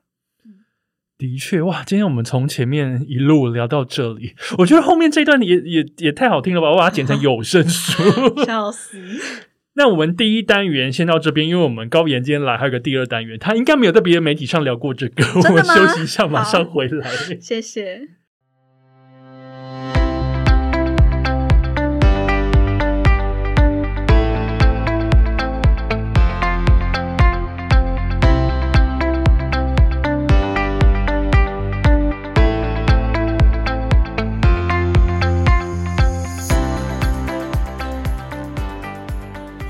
[1.17, 1.83] 的确，哇！
[1.85, 6.71] 今天我们从前面一路聊到这里，我觉得后面这段也也也太好听了吧！
[6.71, 8.03] 我把它剪成有声书，
[8.45, 8.99] 笑死。
[9.77, 15.25] 那我们第一单元先到这边，因为我们高岩今天来，还有个第二单元，他应该没有在别的媒体上聊过这个。
[15.35, 17.11] 我们休息一下，马上回来。
[17.41, 18.03] 谢谢。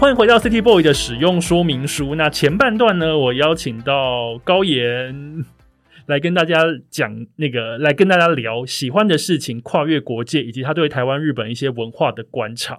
[0.05, 2.15] 欢迎回到 City Boy 的使用说明书。
[2.15, 5.47] 那前半段呢，我邀请到高岩。
[6.05, 6.59] 来跟大家
[6.91, 12.79] 讲那个，来跟大家聊喜欢的事情，跨越国界，以及他对台湾、日本一些文化的观察。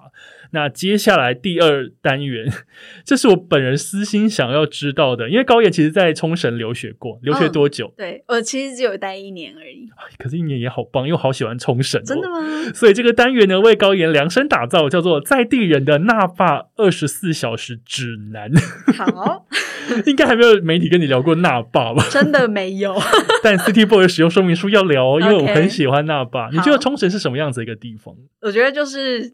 [0.52, 2.52] 那接下来第二单元，
[3.06, 7.93] 这是我本人私心想要知道的，因为高岩其实在冲绳留学过，留学多久？
[7.98, 9.88] 对，我其实只有待一年而已。
[10.18, 12.04] 可是，一年也好棒，因为好喜欢冲绳。
[12.04, 12.38] 真的吗？
[12.74, 18.52] 所以这个单元呢，为高岩量身打造，叫做在地人的那霸二十四小时指南。
[18.98, 19.46] 好，
[20.06, 22.06] 应该还没有媒体跟你聊过那霸吧？
[22.12, 22.96] 真的没有。
[23.43, 26.50] 但 City Boy 的使用说明书要聊，因为我很喜欢那霸。
[26.52, 28.16] 你觉得冲绳是什么样子一个地方？
[28.41, 29.34] 我觉得就是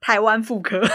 [0.00, 0.80] 台湾妇科。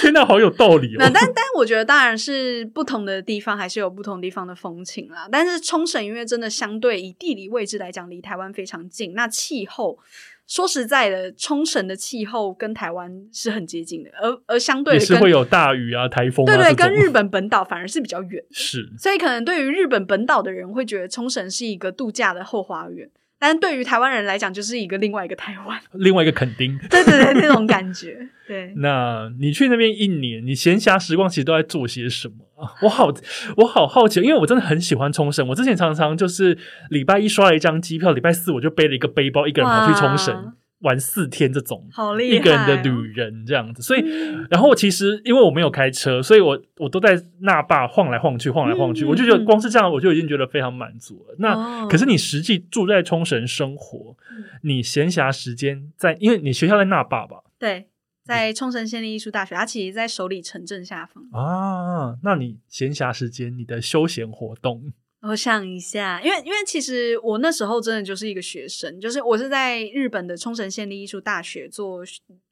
[0.00, 0.98] 天哪，好有道理哦！
[0.98, 5.28] 但但我觉得当然是不同的地方还是有不同地方的风情啦。
[5.30, 9.98] 但是冲绳因为真的相对以地理位置来讲，离台湾非常近，那气候。
[10.46, 16.44] 说实在的，冲绳的气候跟台湾是很接近的，而而相对也是会有大雨啊、台风。
[16.44, 18.44] 对对，跟日本本岛反而是比较远。
[18.50, 23.10] 是，所以可能对于日本本岛的人会觉得冲绳是一个度假的后花园。
[23.44, 28.16] 但是对于台湾人来讲，就是一个另外一个台湾， 另外一个垦丁，对对对，那种感觉。
[28.48, 32.72] 对， 那你去那边一年，你闲暇时光其实都在做些什么啊？
[32.80, 33.12] 我好，
[33.58, 35.46] 我好好奇，因为我真的很喜欢冲绳。
[35.48, 36.56] 我之前常常就是
[36.88, 40.54] 礼拜一刷了一张机票，礼拜四我就背了一个背包，一个人跑去冲绳。
[40.84, 42.36] 玩四天这种，好厉害！
[42.36, 44.00] 一个人的旅人这样子，所以，
[44.48, 51.34] 然后我其实因为我没有开车，所以我我都在那霸晃来晃去，晃来晃去，我就觉得光是这样我就已经觉得非常满足了。
[51.38, 54.16] 那可是你实际住在冲绳生活，
[54.62, 57.38] 你闲暇时间在，因为你学校在那霸吧？
[57.58, 57.88] 对，
[58.24, 62.16] 在冲绳县立艺术大学，它其实在首里城镇下方啊。
[62.22, 64.92] 那你闲暇时间，你的休闲活动？
[65.26, 72.02] 我想一下，因为因为其实我那时候真的就是一个学生，就是我是在日本的冲绳县立艺术大学做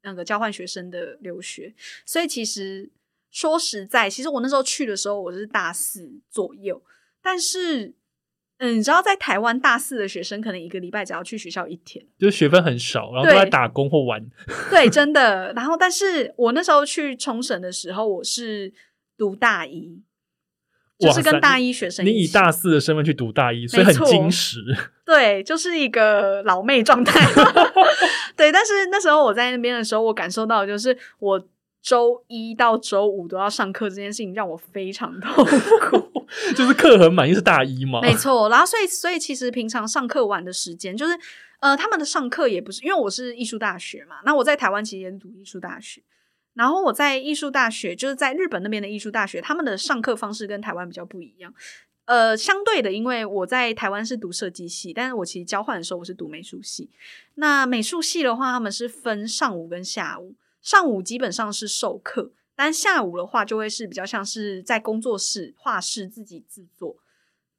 [0.01, 1.73] 那个交换学生的留学，
[2.05, 2.89] 所以其实
[3.31, 6.81] 说实在，其实我那时候去的时候我是大四左右，
[7.21, 7.93] 但是
[8.57, 14.25] 嗯，你知道在台湾大四的学生可能一个礼拜只要去学校一天，就是学分很少，然后都在打工或玩，
[14.71, 15.53] 对，真的。
[15.53, 18.73] 然后，但是我那时候去冲绳的时候，我是
[19.17, 20.01] 读大一。
[21.07, 24.59] 就是跟大一学生，你以大四的身份去读大一，所以很矜持。
[25.05, 27.19] 对，就是一个老妹状态。
[28.35, 31.47] 对，但是那时候我在那边的时候，我感受到就是我
[31.81, 36.25] 周一到周五都要上课这件事情，让我非常痛苦。
[36.55, 38.01] 就是课很满，因为是大一嘛。
[38.01, 41.13] 没错，然后所以所以其实平常上课晚的时间，就是
[41.59, 46.01] 呃，他们的上课也不是因为我是艺术大学嘛，那我在台湾其实也读艺术大学。
[46.53, 51.53] 然后我在艺术大学，就是在日本那边的艺术大学，他们的上课方式跟台湾比较不一样。
[52.05, 56.89] 呃，相对的，因为我在台湾是读设计系，但是我其实交换的时候我是读美术系。
[57.35, 66.97] 那美术系的话，他们是分上午跟下午，上午基本上是授课，但下午的话就会是比较像是在工作室画室自己制作。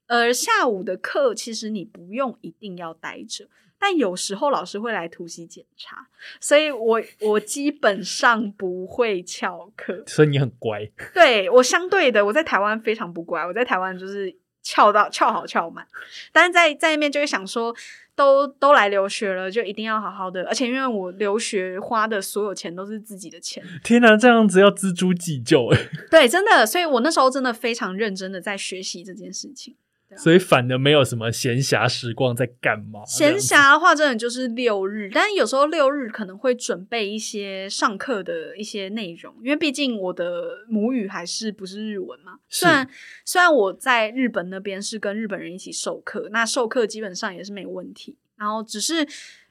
[0.07, 3.49] 而下午的课其实你不用一定要待着。
[3.87, 6.09] 但有时候老师会来突袭检查，
[6.41, 10.91] 所以我我基本上不会翘课，所以你很乖。
[11.13, 15.87] 对我相对的，我在台湾非常不乖，我在台湾就是翘到翘好翘满，
[16.33, 17.77] 但是在在那边就会想说，
[18.17, 25.79] 都都来留学了，就一定要好好的，而且因为我留学花的所有钱都是自己的钱，天哪，这样子要锱铢计较哎。
[26.11, 29.77] 对，真的，所以我那时候真的非常认真的在学习这件事情。
[30.17, 33.05] 所以反而没有什么闲暇时光在干嘛？
[33.05, 42.39] 闲暇的话，真的就是六日，但是有时候六日可能会准备一些上课的一些内容，因为毕竟我的母语还是不是日文嘛。
[42.49, 42.89] 虽然
[43.25, 48.17] 虽然我在日本那边是跟日本人一起授课，那授课基本上也是没问题。
[48.37, 49.07] 然后只是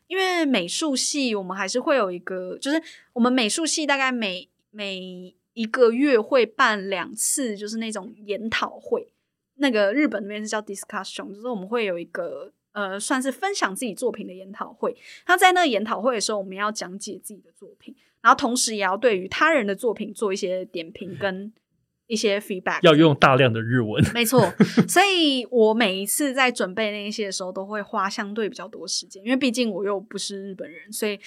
[0.07, 2.81] 因为美术系，我们还是会有一个，就是
[3.11, 9.12] 我们美术系大概每每一个月会办两次，就是那种研讨会。
[9.55, 14.95] 那个日本那边是叫 discussion，就是我们会有一个呃，算是分享自己作品的研讨会。
[15.27, 21.53] 那在那个研讨会的时候，我们要讲解自己的作品，然后同时也要对于他人的作品做一些点评跟
[22.07, 22.79] 一些 feedback。
[22.81, 24.51] 要用大量的日文， 没错。
[24.87, 31.19] 所以我每一次在准备那些的时候，都会花相对比较多时间，因为毕竟我又不是日本人，所以。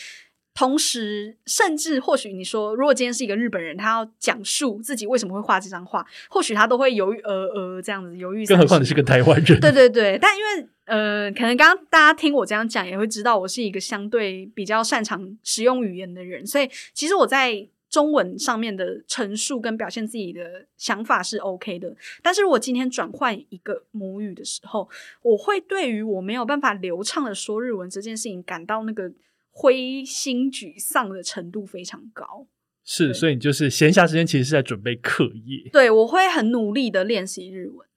[0.56, 8.46] 同时，甚至或许你说，如果今天是一个日本人，他要讲述自己为什么会画这张画，或许他都会犹豫呃呃这样子犹豫。
[8.46, 9.60] 更何况你是个台湾人。
[9.60, 21.94] 对对对，但因为呃，可能刚刚大家听我这样讲，也会知道我是一个相对比较擅长使用语言的人，所以其实我在中文上面的陈述跟表现自己的想法是 OK 的。
[22.22, 24.88] 但是如果今天转换一个母语的时候，
[25.20, 29.12] 我会对于我没有办法流畅的说日文这件事情感到那个。
[29.58, 32.46] 灰心沮丧的程度非常高，
[32.84, 35.70] 是，所以你就是闲暇时间其实是在准备课业。
[35.72, 37.88] 对，我会很努力的练习日文。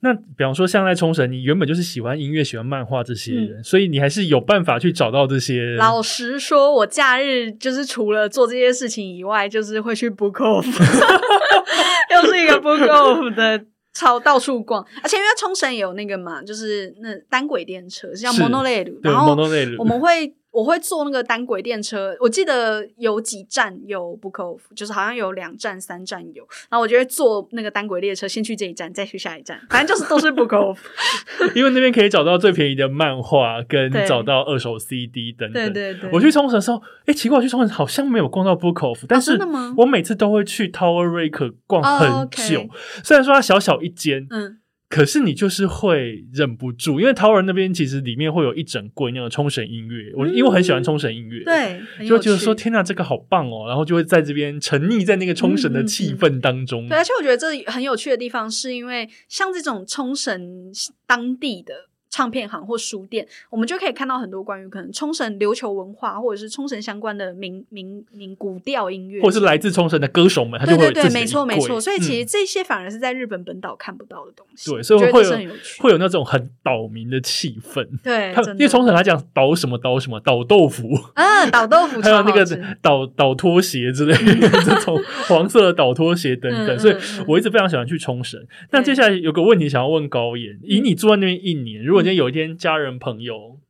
[0.00, 5.74] 那比方说，像在冲绳，你原本就是喜欢音乐、喜欢漫画这些人，所以你还是有办法去找到这些。
[5.74, 10.64] 老实说，我假日就是除了做这些事情以外，就是会去 book off，
[12.10, 19.36] 又是一个 book off 的超到处逛，而且因为冲绳有那个嘛，就是那单轨电车是叫 monorail，然后
[19.78, 20.34] 我们会。
[20.52, 26.46] 我会坐那个单轨电车，我记得有几站有 book off，就是好像有两站、三站有。
[26.68, 30.76] 然后我就会坐那个单轨列车，先去这一站，再去下一站，反正就是都是 book off。
[31.56, 35.72] 因为那边可以找到最便宜的漫画，跟找到二手 CD 等等。
[35.72, 36.10] 对对对。
[36.12, 39.38] 我去冲绳的时候，哎，奇怪，我去冲绳好像没有逛到 book off，但是
[39.78, 42.68] 我每次都会去 Tower Rake 逛很久。
[43.02, 44.58] 虽然说它小小一间，嗯。
[44.92, 56.86] 可是你就是会忍不住，因为桃园那边其实里面会有一整柜那个冲绳音乐，我因为我很喜欢冲绳音乐，对，就觉得说天哪，这个好棒哦，然后就会在这边沉溺在那个冲绳的气氛当中。
[56.90, 60.70] 对，而且我觉得这很有趣的地方，是因为像这种冲绳
[61.06, 61.88] 当地的。
[62.12, 71.80] 唱片行或书店，我们就可以看到很多关于可能冲绳琉球文化，或者是冲绳相关的民民民古调音乐，或者是来自冲绳的歌手们，对对对，没错没错。
[71.80, 74.70] 所以其实这些反而是在日本本岛看不到的东西。
[74.70, 75.30] 对，所以会有
[75.78, 77.88] 会有那种很岛民的气氛。
[78.04, 82.44] 对，因为冲绳来讲，岛什么岛什么岛豆腐嗯，岛豆腐，还有那个
[82.82, 86.78] 岛岛拖鞋之类的 这种黄色的岛拖鞋等等。
[86.78, 86.94] 所以
[87.26, 88.38] 我一直非常喜欢去冲绳。
[88.70, 93.60] 那接下来有个问题想要问高岩，以你住在那边一年，如果今天有一天家人朋友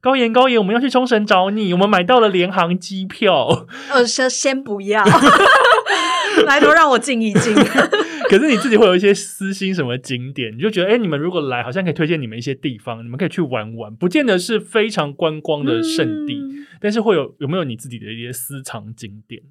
[0.00, 3.66] 高岩高岩，我们要去冲绳找你，我们买到了联航机票。
[3.90, 5.04] 呃，先先不要，
[6.46, 7.54] 来都让我静一静。
[8.30, 16.40] 可是你自己会有一些私心什么景点，你就觉得哎，你们如果来，好像可以推荐你们一些地方，你们可以去玩玩，不见得是非常观光的圣地，
[16.80, 19.42] 但是会有有没有你自己的一些私藏景点？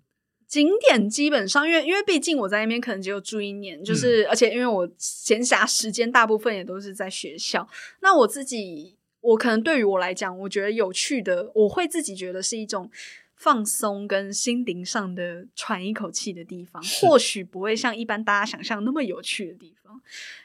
[0.52, 7.66] 景点基本上，因为因为毕竟我在那边可能只有住一年，就是而且因为我闲暇时间大部分也都是在学校。
[8.02, 12.92] 那我自己，我可能对于我来讲，我觉得有趣的，我会自己觉得是一种
[13.38, 16.84] 放松跟心灵上的喘一口气的地方。
[17.00, 20.02] 或许不会像一般大家想象那么有趣的地方，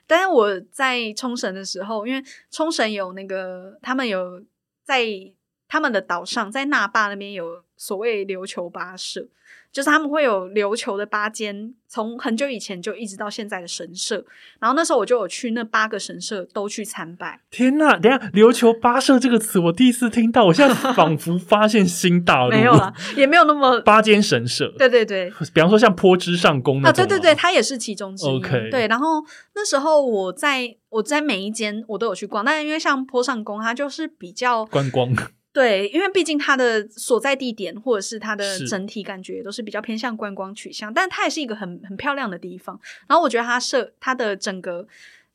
[0.07, 4.41] 但是我在冲绳的时候，因为冲绳有那个他们有
[4.85, 5.33] 在。
[5.69, 9.29] 他们的岛上，在那霸那边有所谓琉球八社。
[9.73, 14.25] 就是他们会有琉球的八间，从很久以前就一直到现在的神社。
[14.59, 17.39] 然后那时候我就有去那八个神社都去参拜。
[17.51, 22.51] 天呐，等下琉球八社这个词我第一次听到，我现在仿佛 发现新大陆。
[22.51, 24.73] 没有了，也没有那么 八间神社。
[24.79, 28.31] 对对对，比方说像坡之上宫啊，对对对，它也是其中之一。
[28.31, 28.89] OK，对。
[28.89, 29.23] 然后
[29.55, 35.15] 那时候我在我在每一间我都有去逛，但是因为像坡上宫，它就是比较观光。
[35.57, 42.79] 对，因为毕竟它的所在地点或者是它的整体感觉都是比较偏向观光取向，但它也是一个很很漂亮的地方。
[43.07, 44.87] 然后我觉得它设它的整个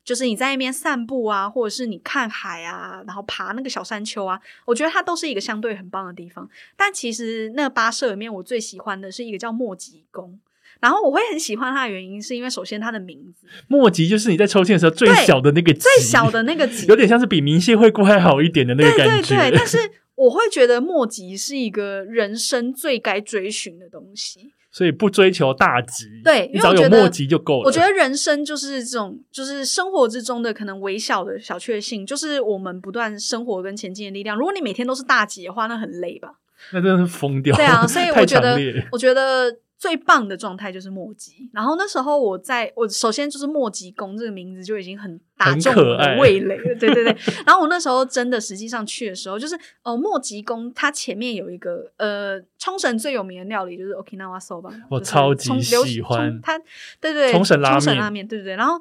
[0.06, 6.48] 就是你在那边散步啊，或者是你看海啊，然后爬那个小山丘啊，我觉得它都是一个相对很棒的地方。
[6.78, 10.40] 但其实那八社里面，我最喜欢的是一个叫莫吉宫。
[10.80, 19.36] 然后我会很喜欢它的原因，是因为首先它的名字莫吉，就是你在抽签的时候最小的那个最小的那个吉，有点像是比明谢会过还好一点的那个感觉。
[19.36, 19.78] 对对对，但是。
[20.16, 27.66] 我会觉得莫吉是一个人生最该追寻的东西，所以不追求大吉，对，只要有莫吉就够了。
[27.66, 34.38] 我觉得人生就是这种，就是生活之中的可能微小的小确幸，就是我们不断生活跟前进的力量。
[34.38, 36.34] 如果你每天都是大吉的话，那很累吧？
[36.72, 37.56] 那真的是疯掉。
[37.56, 38.58] 对啊， 所以我觉得，
[38.92, 39.58] 我觉得。
[39.82, 47.18] 最棒的状态就是莫吉，然后那时候我在我首先就是莫吉宫这个名字就已经很打中我的味蕾了，对对对。
[47.48, 56.60] 然后我那时候真的实际上去的时候，就是哦莫吉宫它前面有一个呃冲绳最有名的料理就是 Okinawa soba，我超级喜欢它，
[57.00, 58.80] 对对冲绳拉面，对对对，然后。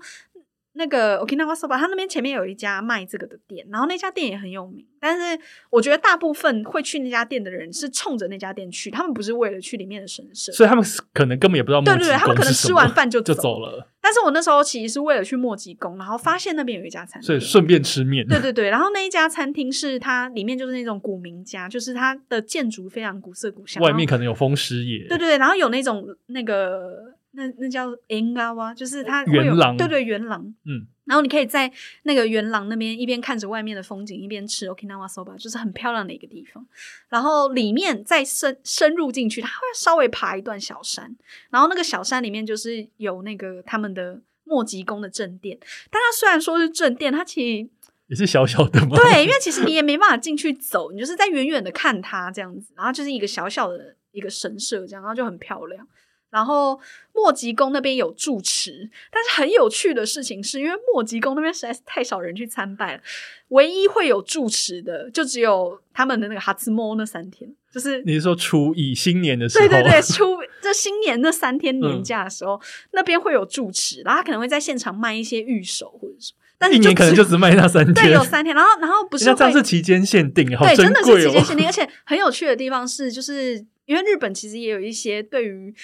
[0.73, 4.87] 那个 Okinawa Soba，他那边前面有一家卖这个的店，然后那家店也很有名。
[5.01, 11.81] 但是我觉得大部分会去那家店的人是冲着那家店去，他们不是为了去里面的神社，所以他们可能根本也不知道。
[11.81, 13.89] 对对对，他们可能吃完饭就就走了。
[14.03, 18.27] 但是我那时候其实是为了去墨吉宫，然后发现那边有一家餐厅，所以顺便吃面。
[18.27, 25.09] 对对对，然后那一家餐厅是它里面就是那种古民家，就是它的建筑非常古色古香，外面可能有风师爷。
[25.09, 30.87] 对对，然后有那种那个那那叫 engawa，就是它会有，对对元廊，嗯。
[31.07, 31.69] 然后你可以在
[32.05, 36.65] 那个元廊那边一边看着外面的风景，一边吃 Okinawa soba，就是很漂亮的一个地方。
[37.09, 41.17] 然后里面再深深入进去，它会稍微爬一段小山，
[41.51, 45.59] 然后那个小山里面就是有那个他们的莫吉宫的正殿。
[45.91, 47.69] 但它虽然说是正殿，它其实
[48.07, 48.97] 也是小小的吗？
[48.97, 55.85] 对，因为 其实你也没办法进去走，你就是在远远的看它这样子，然后就是一个小小的一个神社这样，然后就很漂亮。
[56.31, 56.79] 然后
[57.13, 63.03] 莫吉宫那边有住持，但是很有趣的事情是，因为莫吉宫那边实在是太少人去参拜了，
[63.49, 72.61] 唯一会有住持的就只有他们的那个哈兹莫那三天，就是你是说初一新年的时候，对对对， 初这新年那三天年假的时候，
[72.93, 83.55] 那边会有住持，然后他可能会在现场卖一些玉手或者什么，但是一年可能就只卖那三天， 对，有三天，然后然后不 是这样是期间限定，对，真的是期间限定，而且很有趣的地方是，就是
[83.87, 85.75] 因为日本其实也有一些对于。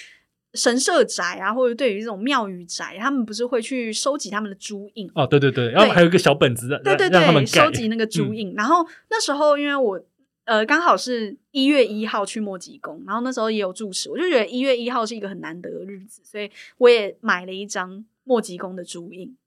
[0.57, 5.25] 神社宅啊，或者对于这种庙宇宅，他们不是会去收集他们的朱印哦？
[5.27, 8.53] 对对对，然后还有一个小本子，对对对，收集那个朱印。
[8.55, 10.03] 然后那时候，因为我
[10.45, 16.49] 呃刚好是一月一号去墨吉宫，然后那时候也有住持，我就觉得一月一号是一个很难得的日子，所以
[16.79, 19.37] 我也买了一张墨吉宫的朱印。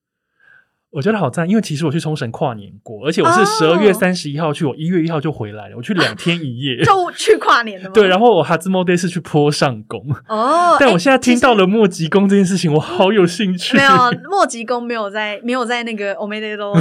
[0.93, 7.93] 我觉得好赞，因为其实我去冲绳跨年过，而且我是十二月三十一号去，我一月一号就回来了，我去两天一夜 就去跨年了吗？
[7.95, 13.77] 对，然后我哈兹莫 day 是去坡上宫哦， 但我现在听到了莫吉宫这件事情，我好有兴趣。
[13.77, 13.93] 没有
[14.29, 16.75] 莫吉宫没有在没有在那个 omade 都，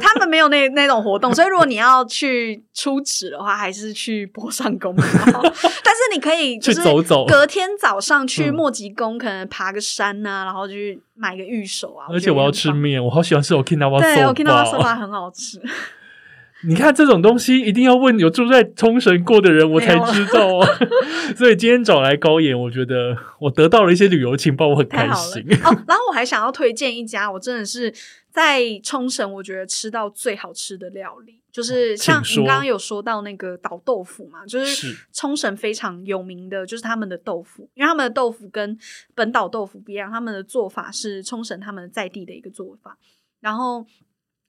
[0.00, 4.92] 他们没有那那种活动，所以如果你要去出纸的话，还是去坡上宫。
[4.96, 11.00] 但是你可以去走走，隔天早上去莫吉宫，可能爬个山呐，然后就去。
[11.22, 12.06] 买个玉手啊！
[12.10, 14.00] 而且我要吃面，我好喜欢吃 Okinawa soba。
[14.00, 15.62] 对，Okinawa soba 很好吃。
[16.66, 20.66] 你看这种东西，一定要问有住在冲绳过的人，我才知道哦。
[21.38, 25.42] 所以今天找来高岩，我觉得我得到了一些旅游情报，我很开心。
[25.64, 27.92] 哦，然后我还想要推荐一家，我真的是
[28.30, 31.41] 在冲绳，我觉得吃到最好吃的料理。
[31.52, 38.78] 就是像您刚刚有说到那个岛豆腐嘛，就是冲绳非常有名的，就是他们的豆腐，因为他们的豆腐跟
[39.14, 42.96] 本岛豆腐不一样，他们的做法是冲绳他们在地的一个做法。
[43.40, 43.84] 然后，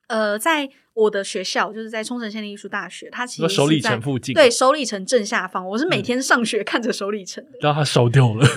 [0.08, 8.48] 呃，在我的学校，就是在冲绳县立艺术大学，它其实首里城附近，对，首里城正下方，我是每天上学看着首里城的，然后它烧掉了，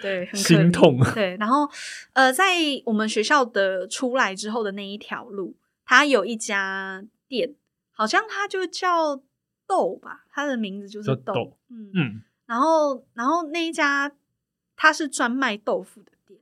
[0.00, 1.00] 对，很心痛。
[1.12, 1.68] 对，然后
[2.12, 2.44] 呃，在
[2.84, 7.56] 我们学校的出来之后的那一条路，它有一家店。
[8.00, 9.20] 好像它就叫
[9.66, 11.58] 豆吧，它的名字就是豆。
[11.68, 14.10] 嗯嗯，然后然后那一家
[14.74, 16.40] 它是专卖豆腐的店，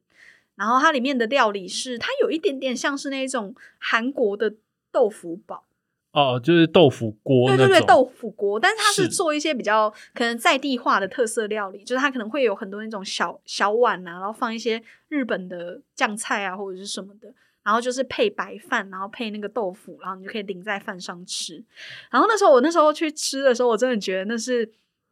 [0.55, 4.55] 然后它里面的料理是它有一点点像是那种韩国的
[4.93, 5.65] 豆腐堡
[6.13, 17.35] 哦，就是豆腐锅，对对对，豆腐锅，但是它是做一些比较可能在地化的特色料理，就是它可能会有很多那种小小碗啊，然后放一些日本的酱菜啊或者是什么的，
[17.69, 21.63] 然后就是配白饭，然后配那个豆腐，然后你就可以淋在饭上吃。
[22.11, 24.65] 然后那时候我那时候去吃的时候，我真的觉得那是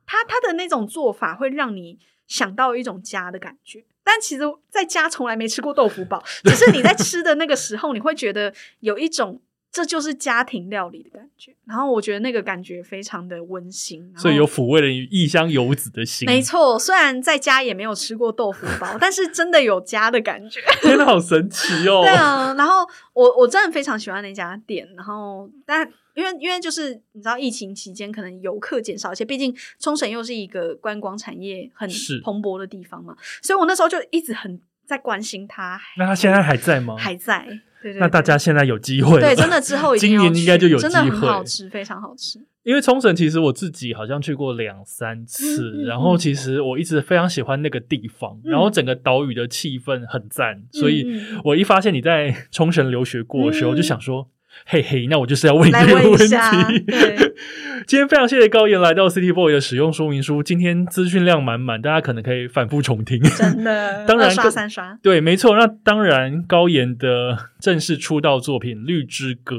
[0.06, 3.84] 他他的那种做法会让你想到一种家的感觉。
[4.02, 9.42] 但其实在家从来没吃过豆腐煲， 只是你在吃的那个时候，你会觉得有一种。
[9.76, 16.24] 这就是家庭料理的感觉，然后我觉得那个感觉非常的温馨，所以有抚慰了异乡游子的心。
[16.24, 22.00] 没错，虽然在家也没有吃过豆腐包，但是真的有家的感觉， 真的好神奇哦。
[22.02, 31.86] 对啊，然后我我真的非常喜欢那家店，然后但因为因为就是你知道疫情期间可能游客减少，而且毕竟冲绳又是一个观光产业很
[32.24, 35.78] 蓬勃的地方嘛，所以我那时候就一直很在关心它。
[35.98, 36.96] 那它现在还在吗？
[36.96, 37.46] 还在。
[37.94, 42.38] 那大家现在有机会，对，真的之后今年应该就有机会，真的很好吃，非常好吃。
[42.62, 51.06] 因为冲绳其实我自己好像去过两三次，然后其实我一直非常喜欢那个地方，然后整个岛屿的气氛很赞，所以
[51.44, 54.28] 我一发现你在冲绳留学过的时候，就想说。
[54.64, 56.26] 嘿嘿，那我就是要问你这个问题。
[57.86, 63.22] 今天非常谢谢高岩来到 City Boy 的使用说明书，今天资讯量满满，大家可能可以反复重听。
[63.22, 64.98] 真的，当然刷三刷。
[65.02, 65.56] 对，没错。
[65.56, 69.56] 那当然，高岩的正式出道作品《绿之歌》。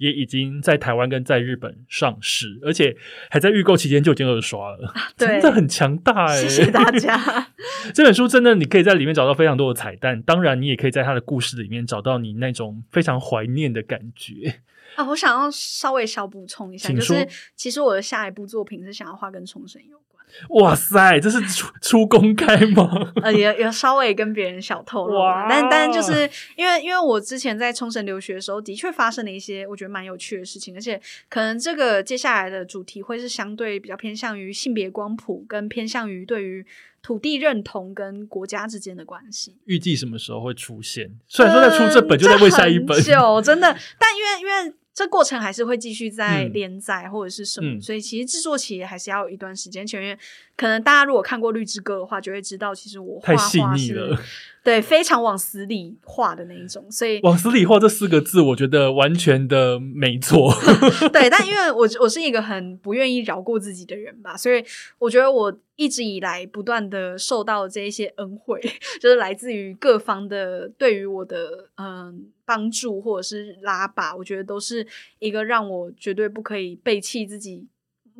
[0.00, 2.96] 也已经在台湾跟在日本上市，而且
[3.28, 6.36] 还在预购期间就已经二刷了， 真的很强大哎！
[6.42, 7.48] 谢谢大家。
[7.92, 14.62] 这本书真的，你可以在里面找到非常多的彩蛋，当然你也可以在他的故事里面找到你那种非常怀念的感觉。
[14.96, 20.09] 啊，我想要稍微小补充一下，就是其实我的下一部作品是想要画跟重生有关。
[20.50, 23.12] 哇塞，这是出出公开吗？
[23.22, 36.64] 呃，也也稍微跟别人小透露，但但就是因为因为我之前在冲绳留学的时候，的确发生了一些我觉得蛮有趣的事情，而且可能这个接下来的主题会是相对比较偏向于性别光谱，跟偏向于对于
[37.02, 39.56] 土地认同跟国家之间的关系。
[39.64, 41.10] 预计什么时候会出现？
[41.28, 44.74] 虽然说在出这本就在为下一本，久真的，但因为因为。
[45.00, 49.86] 这过程还是会继续在连载或者是什么，所以其实制作期还是要有一段时间。
[49.86, 50.18] 前面
[50.60, 54.14] 可能大家如果看过《绿之歌》的话，就会知道其实我画画是。
[54.62, 60.52] 对，非常往死里画的那一种，所以往死里画这四个字，我觉得完全的没错。
[61.10, 64.62] 对，但因为我我是一个很不愿意饶过自己的人吧，所以
[64.98, 68.60] 我觉得我一直以来不断的受到这一些恩惠，
[69.00, 74.86] 就是来自于各方的对于我的嗯帮助或者是拉拔，我觉得都是
[75.20, 77.66] 一个让我绝对不可以背弃自己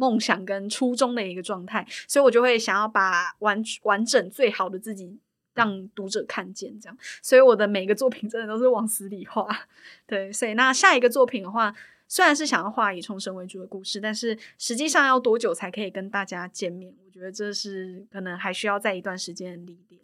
[0.00, 5.20] 梦想跟初衷的一个状态，所以我就会想要把完完整最好的自己。
[5.52, 9.46] 让读者看见这样，所以我的每个作品真的都是往死里画。
[10.06, 11.74] 对，所以那下一个作品的话，
[12.06, 16.94] 虽然是想要画以重生为主的故事，但是实际上要多久才可以跟大家见面？
[17.04, 20.00] 我觉得这是可能还需要在一段时间的历练。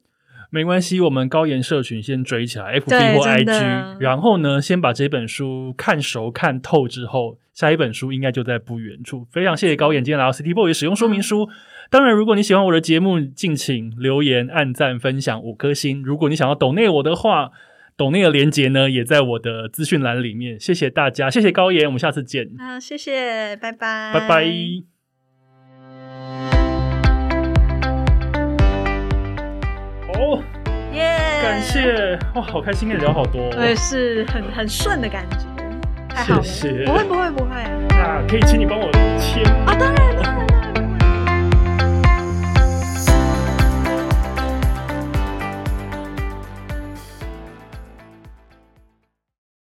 [0.51, 9.27] 没关系，我们高岩社群先追起来，FB 或 IG，然后呢，先把这本书看熟看透之后，下一本书应该就在不远处。
[9.31, 11.49] 非常谢谢高岩今天来到 City Boy 使用说明书。
[11.91, 16.03] 当然，如果你喜欢我的节目，敬请留言、按赞、分享五颗星。
[16.03, 17.51] 如果你想要抖内我的话，
[17.97, 20.59] 抖内的连接呢也在我的资讯栏里面。
[20.59, 22.49] 谢谢大家，谢谢高岩，我们下次见。
[22.59, 24.96] 啊，谢谢，拜拜，拜拜。
[30.93, 31.19] 耶！
[31.43, 33.51] 感谢哇，好开心，跟你聊好多。
[33.51, 35.39] 对，是很很顺的感觉，
[36.09, 36.43] 太好了。
[36.43, 37.51] 谢谢，不会不会不会。
[37.91, 39.75] 那可以请你帮我签啊？
[39.79, 40.47] 当然当然。